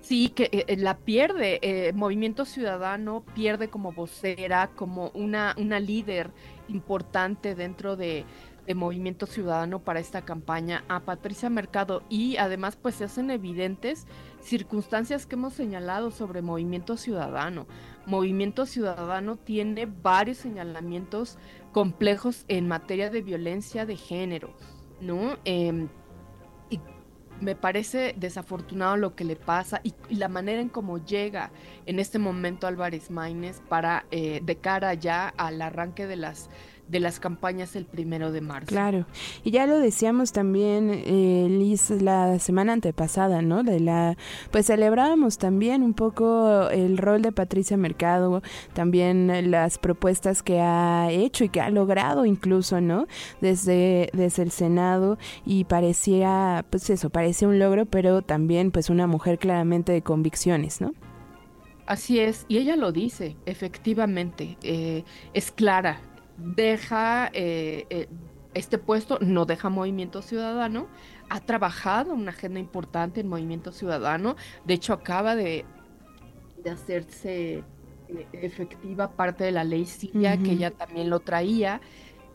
[0.02, 1.92] Sí, que eh, eh, la pierde.
[1.96, 6.32] Movimiento Ciudadano pierde como vocera, como una, una líder
[6.68, 8.26] importante dentro de,
[8.66, 14.08] de Movimiento Ciudadano para esta campaña a Patricia Mercado y además pues se hacen evidentes
[14.42, 17.68] circunstancias que hemos señalado sobre Movimiento Ciudadano.
[18.06, 21.38] Movimiento Ciudadano tiene varios señalamientos
[21.76, 24.54] complejos en materia de violencia de género,
[25.02, 25.38] ¿no?
[25.44, 25.90] Em,
[26.70, 26.80] y
[27.42, 31.52] me parece desafortunado lo que le pasa y, la manera en cómo llega
[31.86, 36.50] en este momento Álvarez Maínez para eh, de cara ya al arranque de las
[36.88, 38.68] de las campañas el primero de marzo.
[38.68, 39.06] Claro,
[39.44, 43.64] y ya lo decíamos también, eh, Liz, la semana antepasada, ¿no?
[43.64, 44.18] De la,
[44.52, 48.44] pues celebrábamos también un poco el rol de Patricia Mercado,
[48.74, 53.08] también las propuestas que ha hecho y que ha logrado incluso, ¿no?
[53.42, 59.08] Desde, desde el Senado y parecía, pues eso, parecía un logro, pero también pues una
[59.08, 60.94] mujer claramente de convicciones, ¿no?
[61.88, 66.02] Así es, y ella lo dice, efectivamente, eh, es clara,
[66.38, 68.08] deja eh, eh,
[68.54, 70.88] este puesto, no deja Movimiento Ciudadano,
[71.30, 75.66] ha trabajado una agenda importante en Movimiento Ciudadano, de hecho acaba de,
[76.64, 77.64] de hacerse
[78.08, 81.82] eh, efectiva parte de la ley Siria, que ella también lo traía,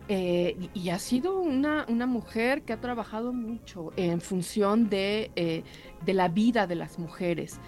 [0.08, 5.62] y, ha sido una, una, mujer que ha trabajado mucho en función de,
[6.04, 7.60] de la vida de las mujeres.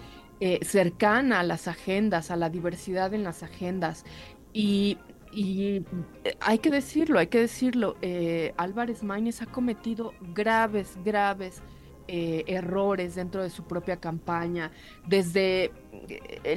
[0.45, 4.03] eh, cercana a las agendas, a la diversidad en las agendas.
[4.51, 4.97] Y,
[5.33, 5.85] y
[6.23, 11.61] eh, hay que decirlo, hay que decirlo, eh, Álvarez Maínez ha cometido graves, graves
[12.05, 14.71] errores dentro de su propia campaña,
[15.07, 15.71] desde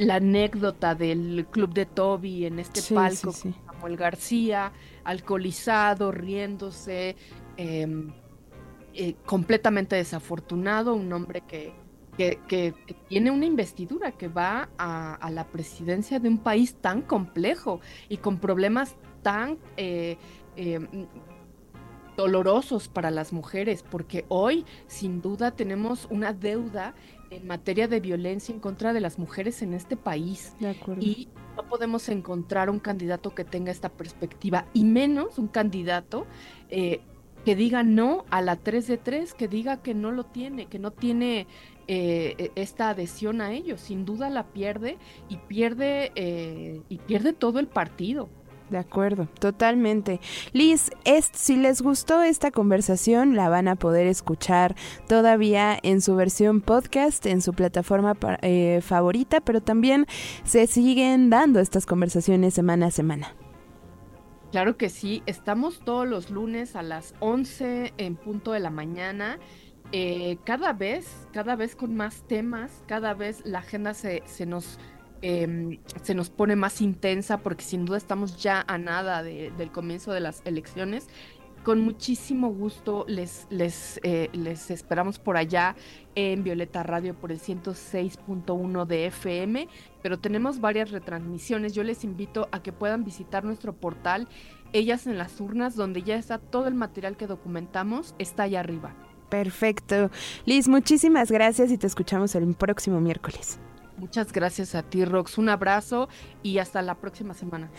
[0.00, 4.72] la anécdota del club de Toby en este palco con Samuel García,
[5.04, 7.14] alcoholizado, riéndose,
[7.56, 8.10] em,
[9.24, 11.72] completamente desafortunado, un hombre que,
[12.16, 12.74] que,
[13.08, 18.38] tiene una investidura que va a, la presidencia de un país tan complejo y con
[18.38, 20.16] problemas tan eh,
[20.56, 20.80] eh,
[22.16, 26.94] dolorosos para las mujeres, porque hoy sin duda tenemos una deuda
[27.30, 30.54] en materia de violencia en contra de las mujeres en este país.
[31.00, 36.26] Y no podemos encontrar un candidato que tenga esta perspectiva, y menos un candidato
[36.70, 37.00] eh,
[37.44, 40.78] que diga no a la 3 de 3, que diga que no lo tiene, que
[40.78, 41.46] no tiene
[41.88, 43.80] eh, e, esta adhesión a ellos.
[43.80, 48.28] Sin duda la pierde y pierde, eh, y pierde todo el partido.
[48.70, 50.20] De acuerdo, totalmente.
[50.52, 54.74] Liz, es, si les gustó esta conversación, la van a poder escuchar
[55.06, 60.06] todavía en su versión podcast, en su plataforma eh, favorita, pero también
[60.42, 63.36] se siguen dando estas conversaciones semana a semana.
[64.50, 69.38] Claro que sí, estamos todos los lunes a las 11 en punto de la mañana
[69.98, 74.78] eh, cada vez, cada vez con más temas, cada vez la agenda se, se nos
[75.22, 80.12] em, se nos pone más intensa porque sin duda estamos ya a nada del comienzo
[80.12, 81.08] de las elecciones.
[81.64, 85.76] Con muchísimo gusto les, les, eh, les esperamos por allá
[86.14, 89.66] en Violeta Radio por el 106.1 de FM,
[90.02, 91.72] pero tenemos varias retransmisiones.
[91.72, 94.28] Yo les invito a que puedan visitar nuestro portal
[94.74, 98.94] Ellas en las Urnas, donde ya está todo el material que documentamos, está allá arriba.
[99.28, 100.10] Perfecto.
[100.44, 103.58] Liz, muchísimas gracias y te escuchamos el próximo miércoles.
[103.98, 105.38] Muchas gracias a ti, Rox.
[105.38, 106.08] Un abrazo
[106.42, 107.70] y hasta la próxima semana.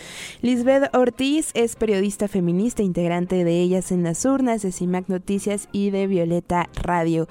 [0.42, 5.92] Lisbeth Ortiz es periodista feminista, integrante de Ellas en las Urnas, de CIMAC Noticias y
[5.92, 7.28] de Violeta Radio.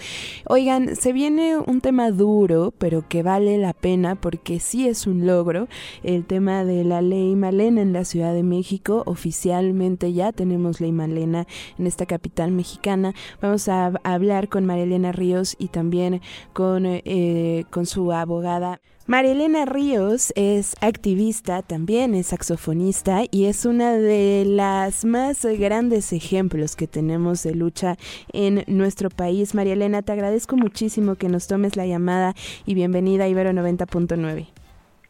[0.49, 5.27] Oigan, se viene un tema duro, pero que vale la pena porque sí es un
[5.27, 5.67] logro.
[6.05, 9.03] El tema de la ley Malena en la Ciudad de México.
[9.07, 13.15] Oficialmente ya tenemos ley Malena en esta capital mexicana.
[13.43, 16.21] Vamos a hablar con María Ríos y también
[16.53, 18.76] con, eh, con su abogada
[19.09, 26.75] Marilena Ríos es activista, también es saxofonista y es una de las más grandes ejemplos
[26.75, 27.95] que tenemos de lucha
[28.33, 29.55] en nuestro país.
[29.55, 34.49] María Elena, te agradezco muchísimo que nos tomes la llamada y bienvenida a Ibero 90.9.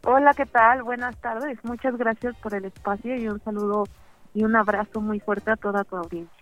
[0.05, 0.83] Hola, ¿qué tal?
[0.83, 1.59] Buenas tardes.
[1.65, 3.85] Muchas gracias por el espacio y un saludo
[4.35, 6.36] y un abrazo muy fuerte a toda tu audiencia.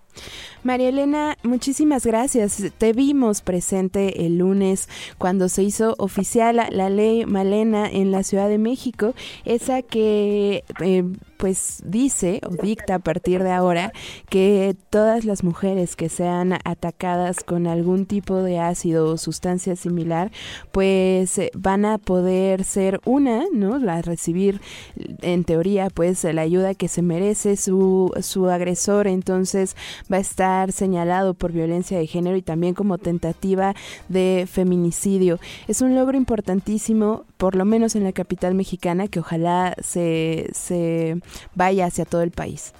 [0.62, 2.62] María Elena, muchísimas gracias.
[2.78, 8.48] Te vimos presente el lunes cuando se hizo oficial la, ley Malena en la Ciudad
[8.48, 11.04] de México, esa que eh,
[11.36, 13.92] pues dice o dicta a partir de ahora
[14.30, 20.32] que todas las mujeres que sean atacadas con algún tipo de ácido o sustancia similar,
[20.72, 23.74] pues van a poder ser una, ¿no?
[23.90, 24.62] A recibir
[25.20, 29.76] en teoría pues la ayuda que se merece su, su agresor, entonces
[30.12, 33.74] va a estar señalado por violencia de género y también como tentativa
[34.08, 35.38] de feminicidio.
[35.68, 41.20] Es un logro importantísimo, por lo menos en la capital mexicana, que ojalá se, se
[41.54, 42.72] vaya hacia todo el país.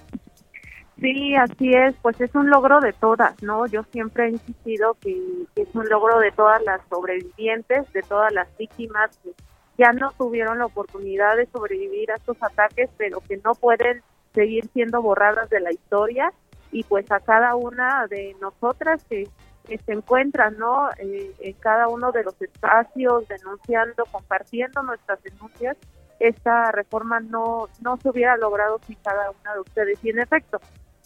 [0.99, 3.65] Sí, así es, pues es un logro de todas, ¿no?
[3.67, 5.13] Yo siempre he insistido que,
[5.55, 9.31] es un logro de todas las sobrevivientes, de todas las víctimas que
[9.77, 14.01] ya no tuvieron la oportunidad de sobrevivir a estos ataques, pero que no pueden
[14.33, 16.31] seguir siendo borradas de la historia
[16.75, 19.29] y pues a cada una de nosotras que,
[19.65, 20.89] se encuentran, ¿no?
[20.99, 25.75] Eh, en cada uno de los espacios denunciando, compartiendo nuestras denuncias,
[26.19, 30.03] esta reforma no, no se hubiera logrado sin cada una de ustedes.
[30.03, 30.59] Y en efecto,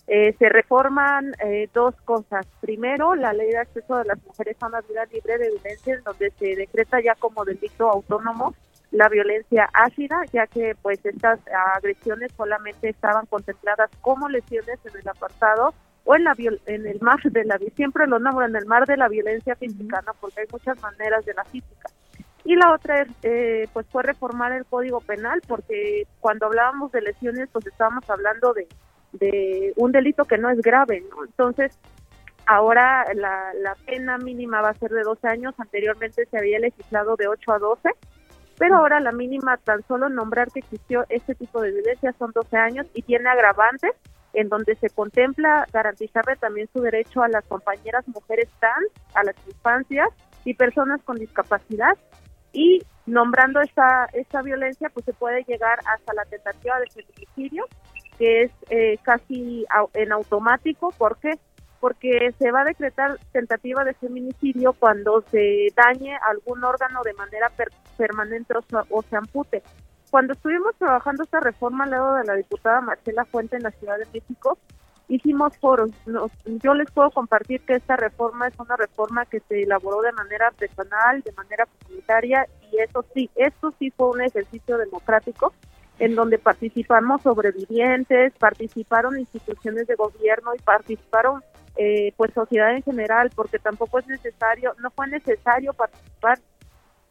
[0.07, 2.47] eh, se reforman eh, dos cosas.
[2.59, 6.03] Primero, la ley de acceso de las mujeres a una vida libre de violencia, en
[6.03, 8.55] donde se decreta ya como delito autónomo
[8.91, 11.39] la violencia ácida, ya que pues estas
[11.75, 15.73] agresiones solamente estaban contempladas como lesiones en el apartado
[16.05, 16.33] o en la
[16.65, 20.01] en el mar de la siempre lo nombro en el mar de la violencia física,
[20.05, 20.13] ¿no?
[20.19, 21.89] Porque hay muchas maneras de la física.
[22.45, 27.01] Y la otra es, eh, pues fue reformar el Código Penal, porque cuando hablábamos de
[27.01, 28.67] lesiones, pues estábamos hablando de,
[29.11, 31.25] de un delito que no es grave, ¿no?
[31.25, 31.77] Entonces,
[32.47, 37.15] ahora la, la pena mínima va a ser de 12 años, anteriormente se había legislado
[37.17, 37.89] de 8 a 12,
[38.59, 42.57] pero ahora la mínima, tan solo nombrar que existió este tipo de violencia son 12
[42.57, 43.91] años y tiene agravantes
[44.33, 49.35] en donde se contempla garantizarle también su derecho a las compañeras mujeres trans, a las
[49.47, 50.09] infancias
[50.43, 51.97] y personas con discapacidad
[52.51, 57.65] y nombrando esta, esta violencia pues se puede llegar hasta la tentativa de feminicidio
[58.19, 60.91] que es eh, casi en automático.
[60.97, 61.39] ¿Por qué?
[61.79, 67.49] Porque se va a decretar tentativa de feminicidio cuando se dañe algún órgano de manera
[67.49, 69.63] per- permanente o, o se ampute.
[70.11, 73.97] Cuando estuvimos trabajando esta reforma al lado de la diputada Marcela Fuente en la Ciudad
[73.97, 74.57] de México,
[75.07, 75.91] hicimos foros.
[76.05, 80.11] Nos- yo les puedo compartir que esta reforma es una reforma que se elaboró de
[80.11, 85.53] manera artesanal, de manera comunitaria, y eso sí, esto sí fue un ejercicio democrático
[85.99, 91.43] en donde participamos sobrevivientes, participaron instituciones de gobierno y participaron
[91.81, 96.37] eh, pues sociedad en general, porque tampoco es necesario, no fue necesario participar,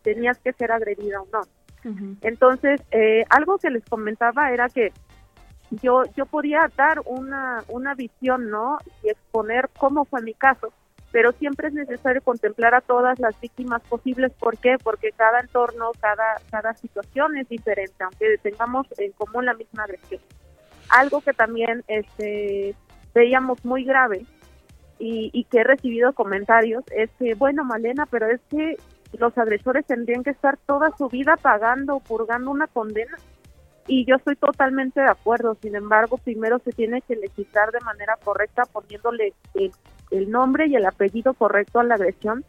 [0.02, 1.40] tenías que ser agredida o no.
[2.20, 4.92] Entonces, eh, algo que les comentaba era que
[5.70, 8.76] yo yo podía dar una una visión, ¿no?
[9.02, 10.70] Y exponer cómo fue mi caso,
[11.12, 14.32] pero siempre es necesario contemplar a todas las víctimas posibles.
[14.32, 14.76] ¿Por qué?
[14.84, 20.20] Porque cada entorno, cada cada situación es diferente, aunque tengamos en común la misma agresión.
[20.90, 22.74] Algo que también este
[23.14, 24.26] veíamos muy grave
[24.98, 28.76] y, y que he recibido comentarios es que, bueno, Malena, pero es que
[29.16, 33.16] los agresores tendrían que estar toda su vida pagando o purgando una condena.
[33.86, 35.56] Y yo estoy totalmente de acuerdo.
[35.62, 39.72] Sin embargo, primero se tiene que legislar de manera correcta, poniéndole el,
[40.10, 42.44] el nombre y el apellido correcto a la agresión,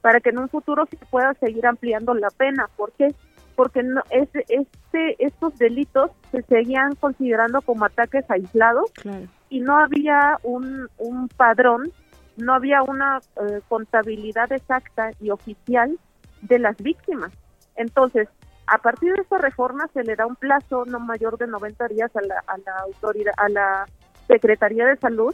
[0.00, 2.68] para que en un futuro se pueda seguir ampliando la pena.
[2.76, 3.12] ¿Por qué?
[3.56, 9.26] Porque no, este, este, estos delitos se seguían considerando como ataques aislados Claro.
[9.54, 11.92] Y no había un, un padrón,
[12.36, 15.96] no había una eh, contabilidad exacta y oficial
[16.42, 17.30] de las víctimas.
[17.76, 18.26] Entonces,
[18.66, 22.10] a partir de esta reforma se le da un plazo no mayor de 90 días
[22.16, 23.86] a la, a la autoridad, a la
[24.26, 25.32] Secretaría de Salud,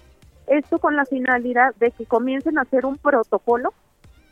[0.48, 3.72] esto con la finalidad de que comiencen a hacer un protocolo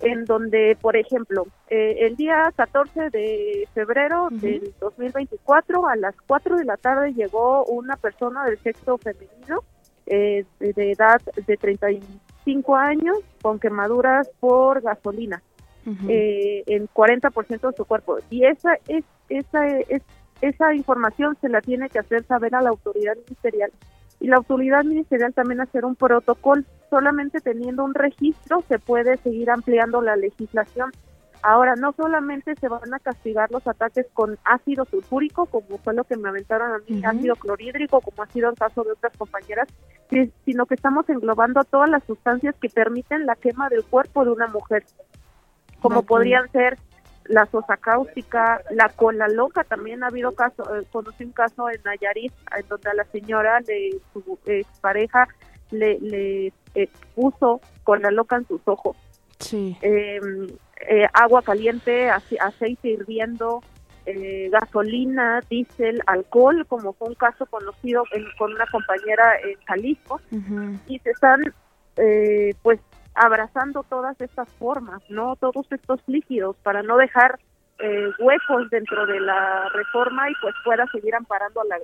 [0.00, 6.56] en donde, por ejemplo, eh, el día 14 de febrero del 2024 a las 4
[6.58, 9.64] de la tarde llegó una persona del sexo femenino
[10.10, 15.42] eh, de, edad de 35 años con quemaduras por gasolina
[16.08, 18.18] eh, en 40% de su cuerpo.
[18.30, 20.02] Y esa es esa es
[20.40, 23.72] esa información se la tiene que hacer saber a la autoridad ministerial
[24.20, 26.62] y la autoridad ministerial también hacer un protocolo.
[26.90, 30.90] Solamente teniendo un registro se puede seguir ampliando la legislación.
[31.42, 36.04] Ahora, no solamente se van a castigar los ataques con ácido sulfúrico, como fue lo
[36.04, 39.68] que me aventaron a mí, ácido clorhídrico, como ha sido el caso de otras compañeras,
[40.10, 44.32] si- sino que estamos englobando todas las sustancias que permiten la quema del cuerpo de
[44.32, 44.84] una mujer,
[45.80, 46.76] como podrían ser
[47.26, 51.80] la sosa cáustica, la cola loca, también ha habido caso, eh, conocí un caso en
[51.84, 55.28] Nayarit, en donde a la señora, de su expareja,
[55.70, 58.96] le, le eh, puso cola loca en sus ojos.
[59.38, 59.76] Sí.
[59.82, 60.18] Eh,
[60.88, 63.62] eh, agua caliente, ace- aceite hirviendo,
[64.06, 70.20] eh, gasolina, diésel, alcohol, como fue un caso conocido en- con una compañera en Jalisco,
[70.86, 71.40] y se están
[71.96, 72.78] eh, pues
[73.14, 77.38] abrazando todas estas formas, no todos estos líquidos para no dejar
[77.80, 81.78] eh, huecos dentro de la reforma y pues pueda seguir amparando a la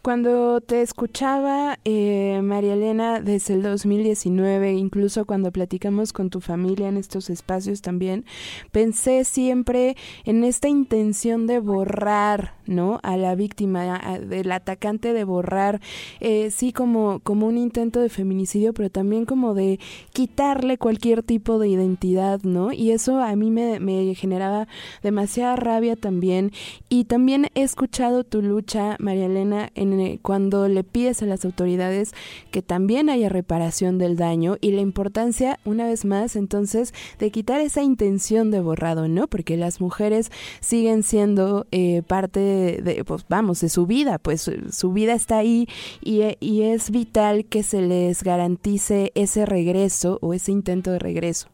[0.00, 6.88] Cuando te escuchaba, eh, María Elena, desde el 2019, incluso cuando platicamos con tu familia
[6.88, 8.24] en estos espacios también,
[8.70, 13.00] pensé siempre en esta intención de borrar, ¿no?
[13.02, 15.80] A la víctima, a- del atacante de borrar,
[16.20, 19.78] eh, sí como, como un intento de feminicidio, pero también como de
[20.12, 22.72] quitarle cualquier tipo de identidad, ¿no?
[22.72, 24.68] Y eso a mí me, me generaba
[25.02, 26.52] demasiada rabia también.
[26.88, 31.44] Y también he escuchado tu lucha, María Elena, en, eh, cuando le pides a las
[31.44, 32.12] autoridades
[32.50, 37.60] que también haya reparación del daño y la importancia, una vez más, entonces, de quitar
[37.60, 39.26] esa intención de borrado, ¿no?
[39.26, 44.60] Porque las mujeres siguen siendo eh, parte de, pues vamos, de su vida, pues eh,
[44.70, 45.68] su vida está ahí
[46.04, 51.48] eh, y es vital que se les garantice ese regreso o ese intento de regreso.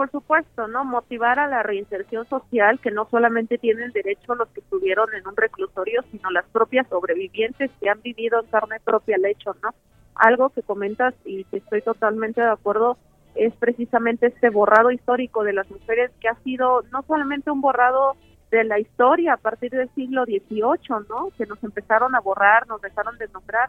[0.00, 0.82] Por supuesto, ¿no?
[0.82, 5.36] Motivar a la reinserción social, que no solamente tienen derecho los que estuvieron en un
[5.36, 9.74] reclusorio, sino las propias sobrevivientes que han vivido en carne propia el hecho, ¿no?
[10.14, 12.96] Algo que comentas y que estoy totalmente de acuerdo
[13.34, 18.16] es precisamente este borrado histórico de las mujeres que ha sido no solamente un borrado
[18.50, 21.28] de la historia a partir del siglo XVIII, ¿no?
[21.36, 23.68] Que nos empezaron a borrar, nos dejaron de nombrar,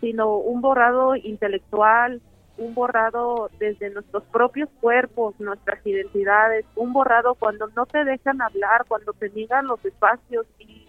[0.00, 2.22] sino un borrado intelectual,
[2.58, 8.84] un borrado desde nuestros propios cuerpos, nuestras identidades, un borrado cuando no te dejan hablar,
[8.88, 10.88] cuando te niegan los espacios y,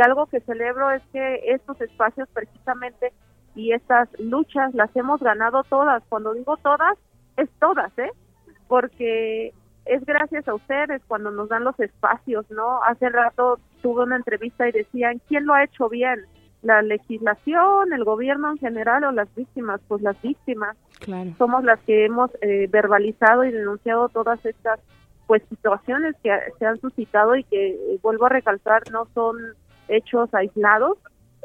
[0.00, 3.12] algo que celebro es que estos espacios precisamente
[3.54, 6.02] y estas luchas las hemos ganado todas.
[6.08, 6.98] Cuando digo todas,
[7.36, 8.10] es todas, ¿eh?
[8.66, 9.54] Porque
[9.84, 12.82] es gracias a ustedes cuando nos dan los espacios, ¿no?
[12.82, 16.26] Hace rato tuve una entrevista y decían, ¿quién lo ha hecho bien?
[16.62, 19.80] ¿La legislación, el gobierno en general o las víctimas?
[19.86, 20.76] Pues las víctimas.
[21.38, 24.80] Somos las que hemos eh, verbalizado y denunciado todas estas
[25.26, 29.36] pues situaciones que se han suscitado y que, eh, vuelvo a recalcar, no son
[29.88, 30.98] hechos aislados,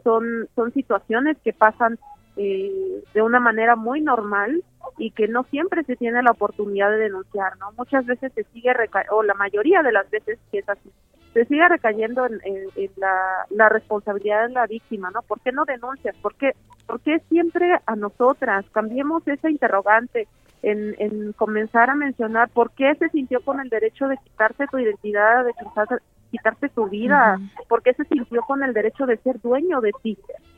[0.04, 1.98] son, son situaciones que pasan
[2.36, 4.64] eh, de una manera muy normal
[4.98, 7.72] y que no siempre se tiene la oportunidad de denunciar, ¿no?
[7.78, 10.92] Muchas veces se sigue, reca o la mayoría de las veces que es así,
[11.34, 15.22] se sigue recayendo en, en, la, la, responsabilidad de la víctima, ¿no?
[15.22, 16.16] ¿Por qué no denuncias?
[16.18, 16.54] ¿Por qué,
[16.88, 18.66] ¿Por qué siempre a nosotras?
[18.72, 20.28] Cambiemos esa interrogante
[20.64, 24.80] en, en comenzar a mencionar por qué se sintió con el derecho de quitarse tu
[24.80, 25.96] identidad, de quitarse,
[26.32, 30.18] quitarse tu vida, por qué se sintió con el derecho de ser dueño de ti,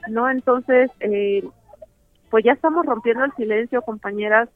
[0.09, 0.29] ¿no?
[0.29, 1.43] Entonces, eh,
[2.29, 4.49] pues ya estamos rompiendo el silencio, compañeras,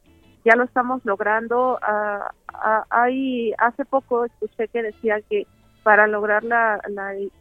[0.45, 1.77] ya lo estamos logrando.
[1.81, 5.45] Ah, ah, hay hace poco escuché que decía que
[5.85, 6.81] para lograr la,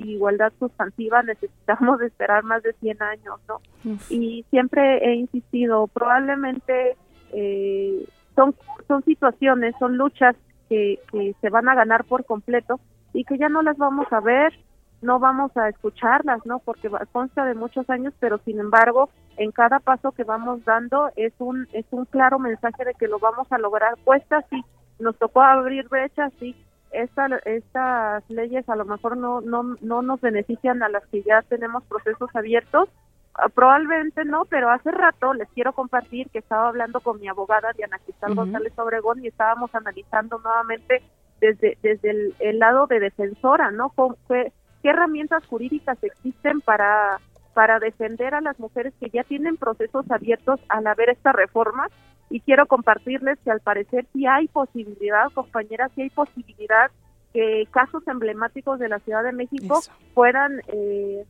[0.01, 3.62] igualdad sustantiva necesitamos esperar más de 100 años, ¿no?
[4.11, 6.95] Y siempre he insistido, probablemente
[7.32, 8.55] eh, son,
[8.86, 10.36] son situaciones, son luchas
[10.68, 12.80] que, que se van a ganar por completo
[13.14, 14.53] y que ya no las vamos a ver,
[15.01, 16.59] no vamos a escucharlas, ¿no?
[16.59, 21.32] Porque consta de muchos años, pero sin embargo, en cada paso que vamos dando es
[21.38, 23.95] un es un claro mensaje de que lo vamos a lograr.
[24.05, 24.62] Cuesta sí,
[24.99, 26.55] nos tocó abrir brechas, sí,
[26.95, 31.82] estas leyes a lo mejor no, no, no nos benefician a las que ya tenemos
[31.84, 32.88] procesos abiertos,
[33.34, 37.72] ah, probablemente no, pero hace rato les quiero compartir que estaba hablando con mi abogada
[37.76, 41.03] Diana Cristal González Obregón y estábamos analizando nuevamente
[41.40, 43.92] desde, desde el, lado de defensora, ¿no?
[44.28, 47.18] ¿Qué, ¿Qué herramientas jurídicas existen para
[47.55, 51.88] para defender a las mujeres que ya tienen procesos abiertos al haber esta reforma
[52.28, 56.90] y quiero compartirles que al parecer sí hay posibilidad, compañeras, sí hay posibilidad
[57.32, 59.80] que casos emblemáticos de la Ciudad de México
[60.14, 61.24] puedan eh,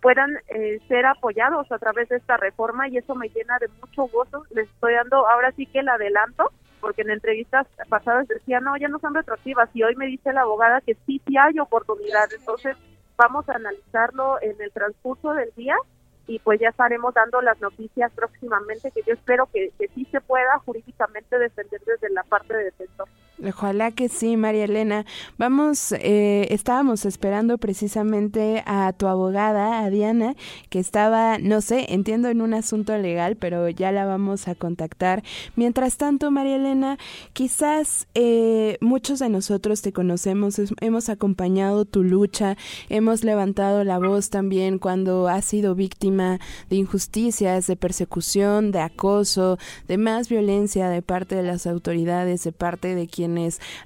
[0.00, 4.06] puedan eh, ser apoyados a través de esta reforma y eso me llena de mucho
[4.06, 4.44] gozo.
[4.50, 8.88] Les estoy dando ahora sí que el adelanto, porque en entrevistas pasadas decía, no, ya
[8.88, 12.28] no son retroactivas y hoy me dice la abogada que sí, sí hay oportunidad.
[12.38, 12.76] Entonces
[13.16, 15.76] vamos a analizarlo en el transcurso del día
[16.26, 20.20] y pues ya estaremos dando las noticias próximamente que yo espero que, que sí se
[20.20, 23.08] pueda jurídicamente defender desde la parte de defensor.
[23.46, 25.06] Ojalá que sí, María Elena.
[25.38, 30.34] Vamos, eh, estábamos esperando precisamente a tu abogada, a Diana,
[30.68, 35.22] que estaba, no sé, entiendo en un asunto legal, pero ya la vamos a contactar.
[35.54, 36.98] Mientras tanto, María Elena,
[37.32, 42.56] quizás eh, muchos de nosotros te conocemos, hemos acompañado tu lucha,
[42.88, 49.58] hemos levantado la voz también cuando has sido víctima de injusticias, de persecución, de acoso,
[49.86, 53.35] de más violencia de parte de las autoridades, de parte de quien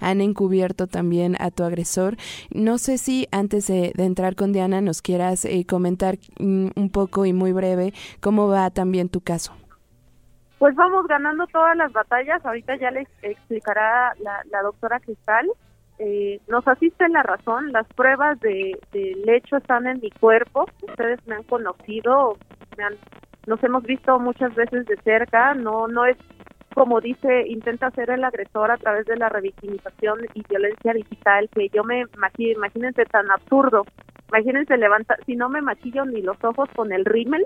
[0.00, 2.16] han encubierto también a tu agresor.
[2.50, 7.26] No sé si antes de, entrar con Diana nos quieras eh, comentar mm, un poco
[7.26, 9.52] y muy breve cómo va también tu caso.
[10.58, 12.44] Pues vamos ganando todas las batallas.
[12.44, 15.50] Ahorita ya les explicará la, doctora Cristal.
[15.98, 17.72] Eh, nos asiste la razón.
[17.72, 20.66] Las pruebas de, del hecho están en mi cuerpo.
[20.86, 22.36] Ustedes me han conocido,
[22.76, 22.94] me han,
[23.46, 25.54] nos hemos visto muchas veces de cerca.
[25.54, 26.18] No, no es
[26.74, 31.68] como dice, intenta ser el agresor a través de la revictimización y violencia digital, que
[31.68, 33.84] yo me imagino, imagínense tan absurdo,
[34.28, 37.44] imagínense levantar, si no me maquillo ni los ojos con el rímel,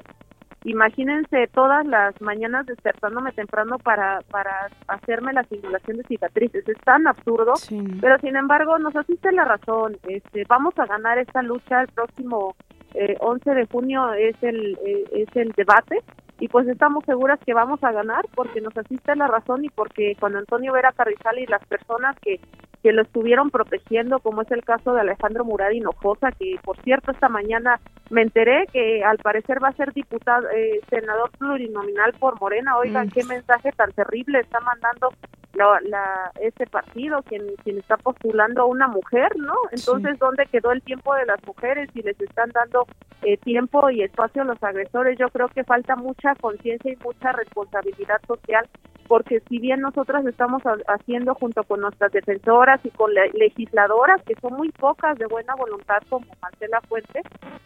[0.64, 7.07] imagínense todas las mañanas despertándome temprano para, para hacerme la simulación de cicatrices, es tan
[7.07, 7.55] absurdo,
[8.01, 12.57] pero sin embargo nos asiste la razón, este, vamos a ganar esta lucha el próximo
[12.95, 16.01] eh, 11 de junio es el, eh, es el debate,
[16.39, 20.16] y pues estamos seguras que vamos a ganar porque nos asiste la razón y porque
[20.18, 22.41] con Antonio Vera Carrizal y las personas que,
[22.85, 27.12] que lo estuvieron protegiendo, como es el caso de Alejandro Murad Hinojosa, que por cierto
[27.12, 27.80] esta mañana
[28.11, 32.76] me enteré que al parecer va a ser diputado, eh, senador plurinominal por Morena.
[32.76, 33.11] Oigan, mm.
[33.12, 35.14] qué mensaje tan terrible está mandando
[35.55, 39.55] la, la, ese partido, quien, quien está postulando a una mujer, ¿no?
[39.70, 42.87] Entonces, ¿dónde quedó el tiempo de las mujeres y les están dando
[43.22, 45.18] eh, tiempo y espacio a los agresores?
[45.18, 48.68] Yo creo que falta mucha conciencia y mucha responsabilidad social
[49.07, 54.55] porque si bien nosotras estamos haciendo junto con nuestras defensoras y con legisladoras, que son
[54.55, 57.22] muy pocas de buena voluntad como Marcela Fuente,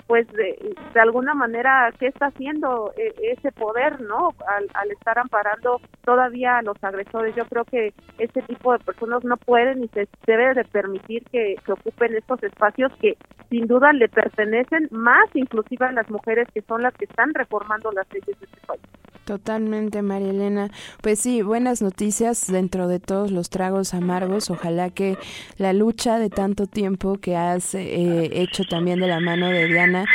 [0.07, 4.31] pues de, alguna manera, ¿qué está haciendo eh, ese poder, no?
[4.47, 7.35] Al, estar amparando todavía a los agresores.
[7.37, 11.57] Yo creo que ese tipo de personas no pueden ni se debe de permitir que,
[11.65, 13.17] que ocupen estos espacios que
[13.51, 17.93] sin duda le pertenecen más inclusive a las mujeres que son las que están reformando
[17.93, 18.83] las leyes de este país.
[19.29, 20.71] Totalmente, María Elena.
[21.03, 24.49] Pues sí, buenas noticias dentro de todos los tragos amargos.
[24.49, 25.19] Ojalá que
[25.59, 30.07] la lucha de tanto tiempo que has eh, hecho también de la mano de Diana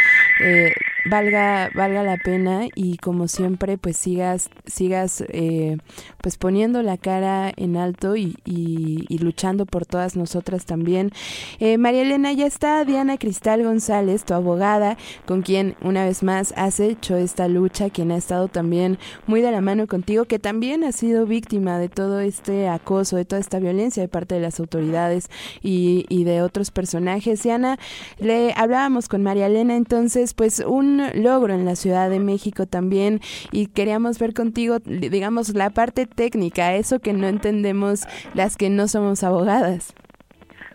[0.42, 0.74] eh,
[1.06, 5.78] valga valga la pena y como siempre pues sigas sigas eh,
[6.22, 11.12] pues poniendo la cara en alto y, y, luchando por todas nosotras también.
[11.60, 16.54] Eh, María Elena ya está Diana Cristal González tu abogada con quien una vez más
[16.58, 18.98] has hecho esta lucha quien ha estado también
[19.28, 23.26] muy de la mano contigo que también ha sido víctima de todo este acoso de
[23.26, 25.30] toda esta violencia de parte de las autoridades
[25.62, 27.44] y, y de otros personajes.
[27.44, 27.78] Diana
[28.20, 33.20] le hablábamos con María Elena entonces pues un logro en la Ciudad de México también
[33.52, 38.88] y queríamos ver contigo, digamos, la parte técnica, eso que no entendemos las que no
[38.88, 39.94] somos abogadas.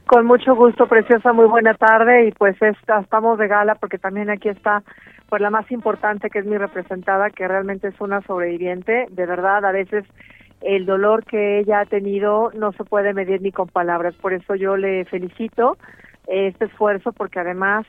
[0.07, 4.49] Con mucho gusto, preciosa, muy buena tarde y pues estamos de gala porque también aquí
[4.49, 4.83] está
[5.29, 9.66] pues la más importante que es mi representada, que realmente es una sobreviviente, de verdad
[9.66, 10.07] a veces
[10.62, 14.55] el dolor que ella ha tenido no se puede medir ni con palabras, por eso
[14.55, 15.77] yo le felicito
[16.27, 17.87] este esfuerzo porque además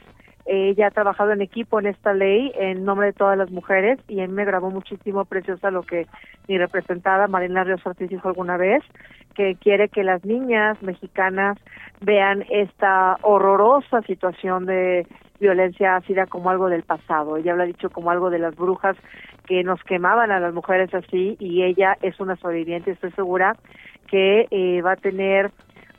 [0.52, 4.22] ella ha trabajado en equipo en esta ley en nombre de todas las mujeres y
[4.22, 6.08] él me grabó muchísimo preciosa lo que
[6.47, 8.82] mi representada Marina Ríos Ortiz dijo alguna vez,
[9.36, 11.60] que quiere que las niñas mexicanas
[12.02, 15.06] vean esta horrorosa situación de
[15.39, 17.38] violencia ácida como algo del pasado.
[17.38, 18.97] Ella lo ha dicho como algo de las brujas
[19.45, 23.56] que nos quemaban a las mujeres así y ella es una sobreviviente, estoy segura
[24.08, 25.52] que eh, va a tener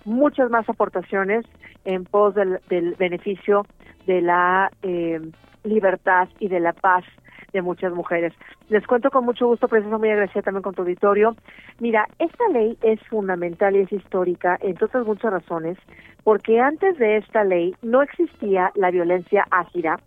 [0.04, 1.46] muchas más aportaciones
[1.84, 3.66] en pos del, del beneficio
[4.06, 5.20] de la eh,
[5.64, 7.04] libertad y de la paz
[7.52, 8.32] de muchas mujeres.
[8.68, 11.34] Les cuento con mucho gusto, eso muy agradecida también con tu auditorio.
[11.80, 15.78] Mira, esta ley es fundamental y es histórica, entre otras muchas razones,
[16.22, 19.98] porque antes de esta ley no existía la violencia ácida,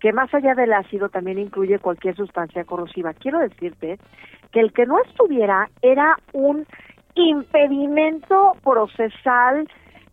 [0.00, 3.14] que más allá del ácido también incluye cualquier sustancia corrosiva.
[3.14, 3.98] Quiero decirte
[4.52, 6.66] que el que no estuviera era un
[7.14, 9.68] impedimento procesal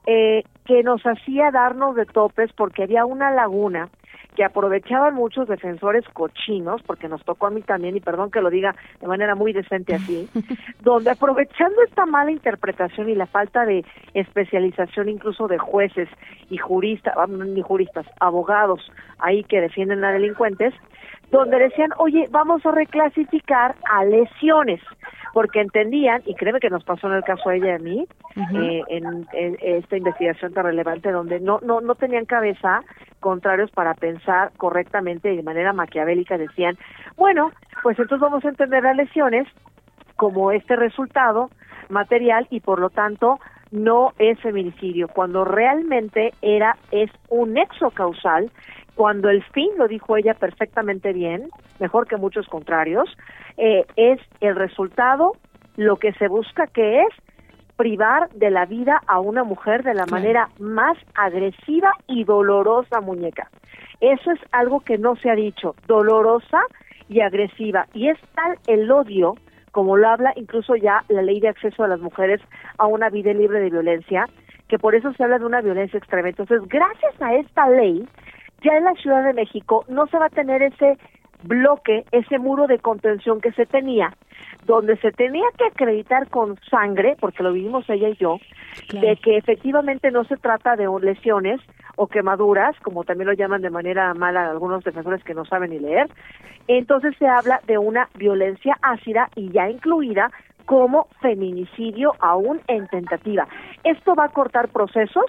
[0.05, 3.89] eh, que nos hacía darnos de topes porque había una laguna
[4.35, 8.49] que aprovechaban muchos defensores cochinos, porque nos tocó a mí también, y perdón que lo
[8.49, 10.29] diga de manera muy decente así,
[10.81, 13.83] donde aprovechando esta mala interpretación y la falta de
[14.13, 16.07] especialización incluso de jueces
[16.49, 18.89] y juristas, ah, ni juristas, abogados
[19.19, 20.73] ahí que defienden a delincuentes,
[21.31, 24.81] donde decían, oye, vamos a reclasificar a lesiones,
[25.33, 28.07] porque entendían, y créeme que nos pasó en el caso de ella y a mí,
[28.53, 29.27] eh, en,
[29.61, 32.81] esta investigación tan relevante, donde no, no, no tenían cabeza
[33.21, 36.77] contrarios para pensar correctamente y de manera maquiavélica, decían,
[37.15, 37.51] bueno,
[37.81, 39.47] pues entonces vamos a entender las lesiones
[40.17, 41.49] como este resultado
[41.89, 43.39] material y por lo tanto
[43.71, 48.51] no es feminicidio, cuando realmente era, es un nexo causal
[49.01, 51.49] cuando el fin, lo dijo ella perfectamente bien,
[51.79, 53.09] mejor que muchos contrarios,
[53.57, 55.31] eh, es el resultado,
[55.75, 57.09] lo que se busca que es
[57.77, 63.49] privar de la vida a una mujer de la manera más agresiva y dolorosa, muñeca.
[64.01, 66.61] Eso es algo que no se ha dicho, dolorosa
[67.09, 67.87] y agresiva.
[67.95, 69.33] Y es tal el odio,
[69.71, 72.39] como lo habla incluso ya la ley de acceso a las mujeres
[72.77, 74.27] a una vida libre de violencia,
[74.67, 76.29] que por eso se habla de una violencia extrema.
[76.29, 78.07] Entonces, gracias a esta ley,
[78.61, 80.97] ya en la Ciudad de México no se va a tener ese
[81.43, 84.13] bloque, ese muro de contención que se tenía,
[84.65, 88.37] donde se tenía que acreditar con sangre, porque lo vivimos ella y yo,
[88.93, 91.59] de que efectivamente no se trata de lesiones
[91.95, 95.79] o quemaduras, como también lo llaman de manera mala algunos defensores que no saben ni
[95.79, 96.09] leer.
[96.67, 100.31] Entonces se habla de una violencia ácida y ya incluida
[100.65, 103.47] como feminicidio aún en tentativa.
[103.83, 105.25] Esto va a cortar procesos,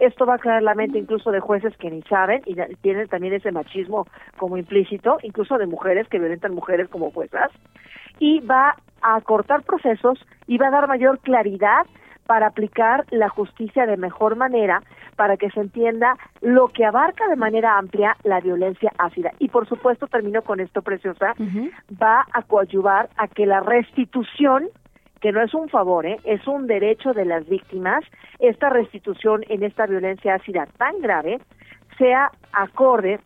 [0.00, 3.34] esto va a crear la mente incluso de jueces que ni saben y tienen también
[3.34, 4.06] ese machismo
[4.36, 7.50] como implícito, incluso de mujeres que violentan mujeres como juezas,
[8.18, 11.86] y va a cortar procesos y va a dar mayor claridad
[12.26, 14.82] para aplicar la justicia de mejor manera,
[15.16, 19.32] para que se entienda lo que abarca de manera amplia la violencia ácida.
[19.38, 21.34] Y por supuesto, termino con esto, preciosa,
[22.02, 24.68] va a coadyuvar a que la restitución
[25.20, 26.18] que no es un favor, ¿eh?
[26.24, 28.04] es un derecho de las víctimas,
[28.38, 31.40] esta restitución en esta violencia ácida tan grave
[31.96, 33.18] sea acorde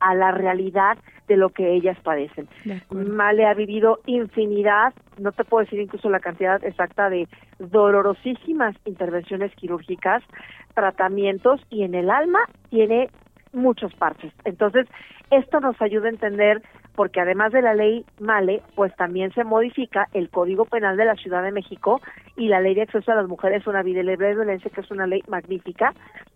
[0.00, 0.98] a la realidad
[1.28, 2.48] de lo que ellas padecen.
[2.90, 9.54] Male ha vivido infinidad, no te puedo decir incluso la cantidad exacta de dolorosísimas intervenciones
[9.54, 10.22] quirúrgicas,
[10.74, 13.08] tratamientos y en el alma tiene
[13.52, 14.32] muchos parches.
[14.44, 14.86] Entonces,
[15.30, 16.62] esto nos ayuda a entender
[16.94, 21.14] porque además de la ley Male, pues también se modifica el Código Penal de la
[21.16, 22.00] Ciudad de México
[22.36, 24.80] y la Ley de Acceso a las Mujeres a una vida libre de violencia, que
[24.80, 25.92] es una ley magnífica,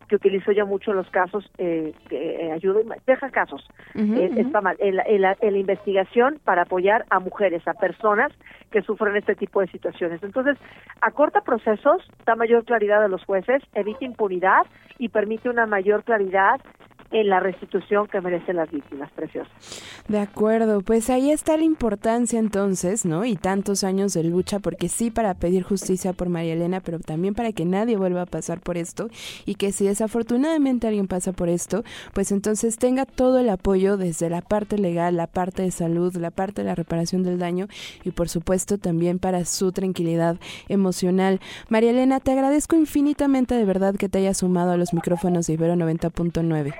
[0.09, 3.69] que utilizo yo mucho en los casos, eh, que eh, ayuda, deja casos,
[4.17, 7.75] eh, está mal, en la, en la- en la investigación para apoyar a mujeres, a
[7.75, 8.33] personas
[8.71, 10.23] que sufren este tipo de situaciones.
[10.23, 10.57] Entonces,
[11.03, 14.63] acorta procesos, da mayor claridad a los jueces, evita impunidad
[14.99, 16.59] y permite una mayor claridad
[17.11, 19.51] en la restitución que merecen las víctimas preciosas.
[20.09, 23.25] De acuerdo, pues ahí está la importancia entonces, ¿no?
[23.25, 27.35] Y tantos años de lucha, porque sí para pedir justicia por María Elena, pero también
[27.35, 29.09] para que nadie vuelva a pasar por esto
[29.47, 31.83] y que si desafortunadamente alguien pasa por esto,
[32.13, 36.31] pues entonces tenga todo el apoyo desde la parte legal, la parte de salud, la
[36.31, 37.69] parte de la reparación del daño
[38.05, 40.37] y por supuesto también para su tranquilidad
[40.69, 41.41] emocional.
[41.69, 45.55] María Elena, te agradezco infinitamente de verdad que te hayas sumado a los micrófonos de
[45.55, 46.75] Ibero 90.9.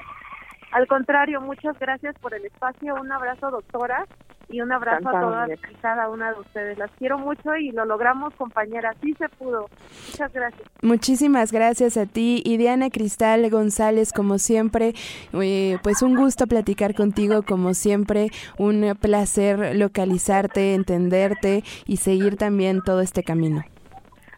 [0.73, 2.95] Al contrario, muchas gracias por el espacio.
[2.95, 4.05] Un abrazo, doctora,
[4.49, 6.79] y un abrazo a todas y cada una de ustedes.
[6.79, 8.95] Las quiero mucho y lo logramos, compañera.
[9.03, 9.69] Sí se pudo.
[10.11, 10.69] Muchas gracias.
[10.83, 14.95] Muchísimas gracias a ti y Diana Cristal González, como siempre,
[15.35, 22.81] eh, pues un gusto platicar contigo, como siempre, un placer localizarte, entenderte y seguir también
[22.83, 23.65] todo este camino.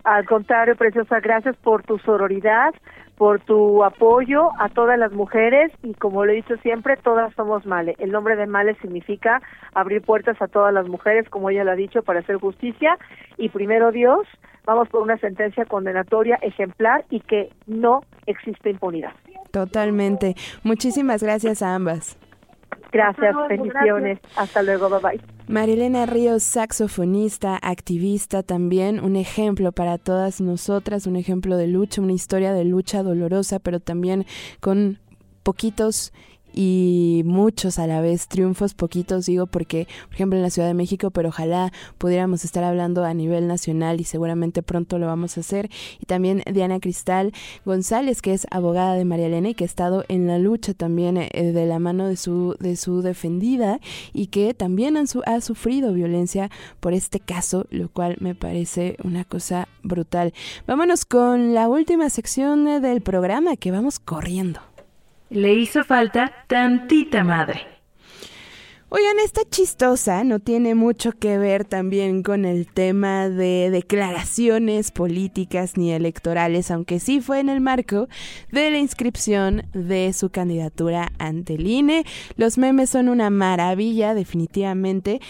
[0.03, 2.75] Al contrario, preciosa, gracias por tu sororidad,
[3.21, 7.67] por tu apoyo a todas las mujeres y como lo he dicho siempre, todas somos
[7.67, 7.95] Male.
[7.99, 9.43] El nombre de Male significa
[9.75, 12.97] abrir puertas a todas las mujeres, como ella lo ha dicho, para hacer justicia
[13.37, 14.27] y primero Dios,
[14.65, 19.13] vamos por una sentencia condenatoria ejemplar y que no existe impunidad.
[19.51, 20.35] Totalmente.
[20.63, 22.17] Muchísimas gracias a ambas.
[22.93, 24.19] Gracias, luego, bendiciones.
[24.37, 25.21] Hasta luego, bye bye.
[25.47, 32.13] Marilena Ríos, saxofonista, activista también, un ejemplo para todas nosotras, un ejemplo de lucha, una
[32.13, 34.27] historia de lucha dolorosa, pero también
[34.61, 34.99] con
[35.43, 36.13] poquitos
[36.55, 40.75] y muchos a la vez, triunfos poquitos, digo, porque, por ejemplo, en la Ciudad de
[40.75, 45.41] México, pero ojalá pudiéramos estar hablando a nivel nacional y seguramente pronto lo vamos a
[45.41, 45.71] hacer.
[46.01, 47.33] Y también Diana Cristal
[47.65, 51.17] González, que es abogada de María Elena y que ha estado en la lucha también
[51.17, 53.81] eh, de la mano de su, de su defendida
[54.13, 58.97] y que también han su- ha sufrido violencia por este caso, lo cual me parece
[59.05, 60.33] una cosa brutal.
[60.67, 64.61] Vámonos con la última sección eh, del programa, que vamos corriendo.
[65.31, 67.61] Le hizo falta tantita madre.
[68.93, 75.77] Oigan, esta chistosa no tiene mucho que ver también con el tema de declaraciones políticas
[75.77, 78.09] ni electorales, aunque sí fue en el marco
[78.51, 82.05] de la inscripción de su candidatura ante el INE.
[82.35, 85.21] Los memes son una maravilla, definitivamente.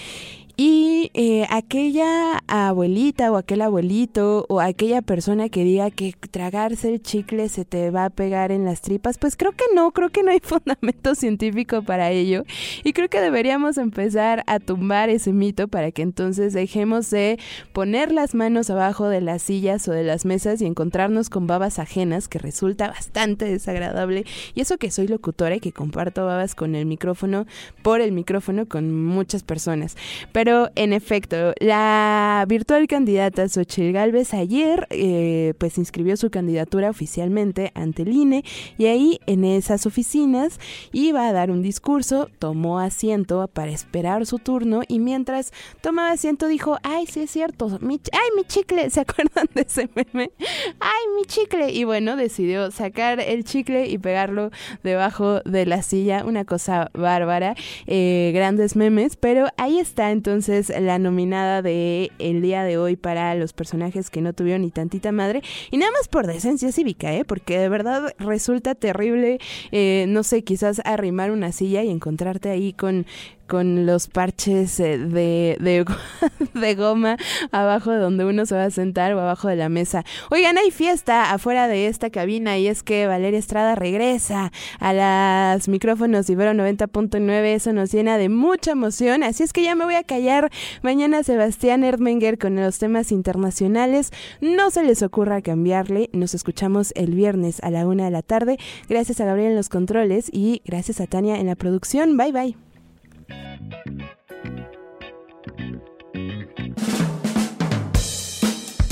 [0.63, 7.01] Y eh, aquella abuelita o aquel abuelito o aquella persona que diga que tragarse el
[7.01, 10.23] chicle se te va a pegar en las tripas, pues creo que no, creo que
[10.23, 12.45] no hay fundamento científico para ello.
[12.85, 17.39] Y creo que deberíamos empezar a tumbar ese mito para que entonces dejemos de
[17.73, 21.79] poner las manos abajo de las sillas o de las mesas y encontrarnos con babas
[21.79, 24.27] ajenas, que resulta bastante desagradable.
[24.55, 27.47] Y eso que soy locutora y que comparto babas con el micrófono,
[27.81, 29.97] por el micrófono con muchas personas.
[30.33, 37.71] Pero en efecto, la virtual candidata Xochitl Galvez ayer eh, pues inscribió su candidatura oficialmente
[37.75, 38.45] ante el INE
[38.77, 40.59] y ahí en esas oficinas
[40.93, 46.49] iba a dar un discurso, tomó asiento para esperar su turno y mientras tomaba asiento
[46.49, 50.33] dijo, ay, sí es cierto, mi, ay, mi chicle, ¿se acuerdan de ese meme?
[50.81, 51.71] Ay, mi chicle.
[51.71, 54.51] Y bueno, decidió sacar el chicle y pegarlo
[54.83, 57.55] debajo de la silla, una cosa bárbara,
[57.87, 60.40] eh, grandes memes, pero ahí está entonces
[60.81, 65.13] la nominada de el día de hoy para los personajes que no tuvieron ni tantita
[65.13, 67.25] madre y nada más por decencia cívica, ¿eh?
[67.25, 69.39] porque de verdad resulta terrible,
[69.73, 73.07] eh, no sé, quizás arrimar una silla y encontrarte ahí con
[73.51, 75.57] con los parches eh, de,
[76.55, 77.17] de, goma
[77.51, 80.05] abajo de donde uno se va a sentar o abajo de la mesa.
[80.31, 85.67] Oigan, hay fiesta afuera de esta cabina y es que Valeria Estrada regresa a las
[85.67, 87.45] micrófonos Ibero 90.9.
[87.47, 89.25] Eso nos llena de mucha emoción.
[89.25, 90.53] Así es que ya me voy a callar.
[90.83, 94.13] Mañana Sebastián Erdmenger con los temas internacionales.
[94.41, 96.09] No se les ocurra cambiarle.
[96.13, 98.59] Nos escuchamos el viernes a la una de la tarde.
[98.89, 102.17] Gracias a Gabriel en los controles y gracias a Tania en la producción.
[102.17, 102.70] Bye bye.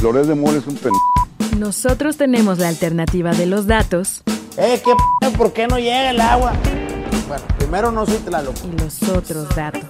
[0.02, 1.58] Loret de Mola es un pendejo.
[1.58, 4.22] Nosotros tenemos la alternativa de los datos
[4.56, 6.52] Eh, ¿qué p ¿Por qué no llega el agua?
[7.26, 8.56] Bueno, primero no soy Tlaloc.
[8.64, 9.82] y los otros datos.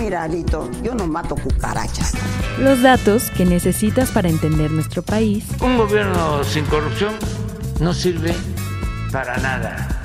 [0.00, 2.12] Mira, Alito, yo no mato cucarachas.
[2.58, 7.12] Los datos que necesitas para entender nuestro país Un gobierno sin corrupción
[7.80, 8.34] no sirve
[9.12, 10.03] para nada.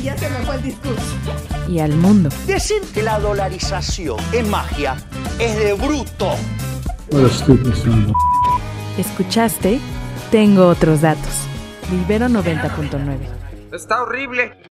[0.00, 1.16] Y ya se me fue el discurso.
[1.68, 2.30] Y al mundo.
[2.46, 4.96] Decir que la dolarización es magia
[5.38, 6.32] es de bruto.
[8.96, 9.78] ¿Escuchaste?
[10.30, 11.46] Tengo otros datos.
[11.90, 13.18] De Ibero 90.9.
[13.72, 14.60] Está horrible.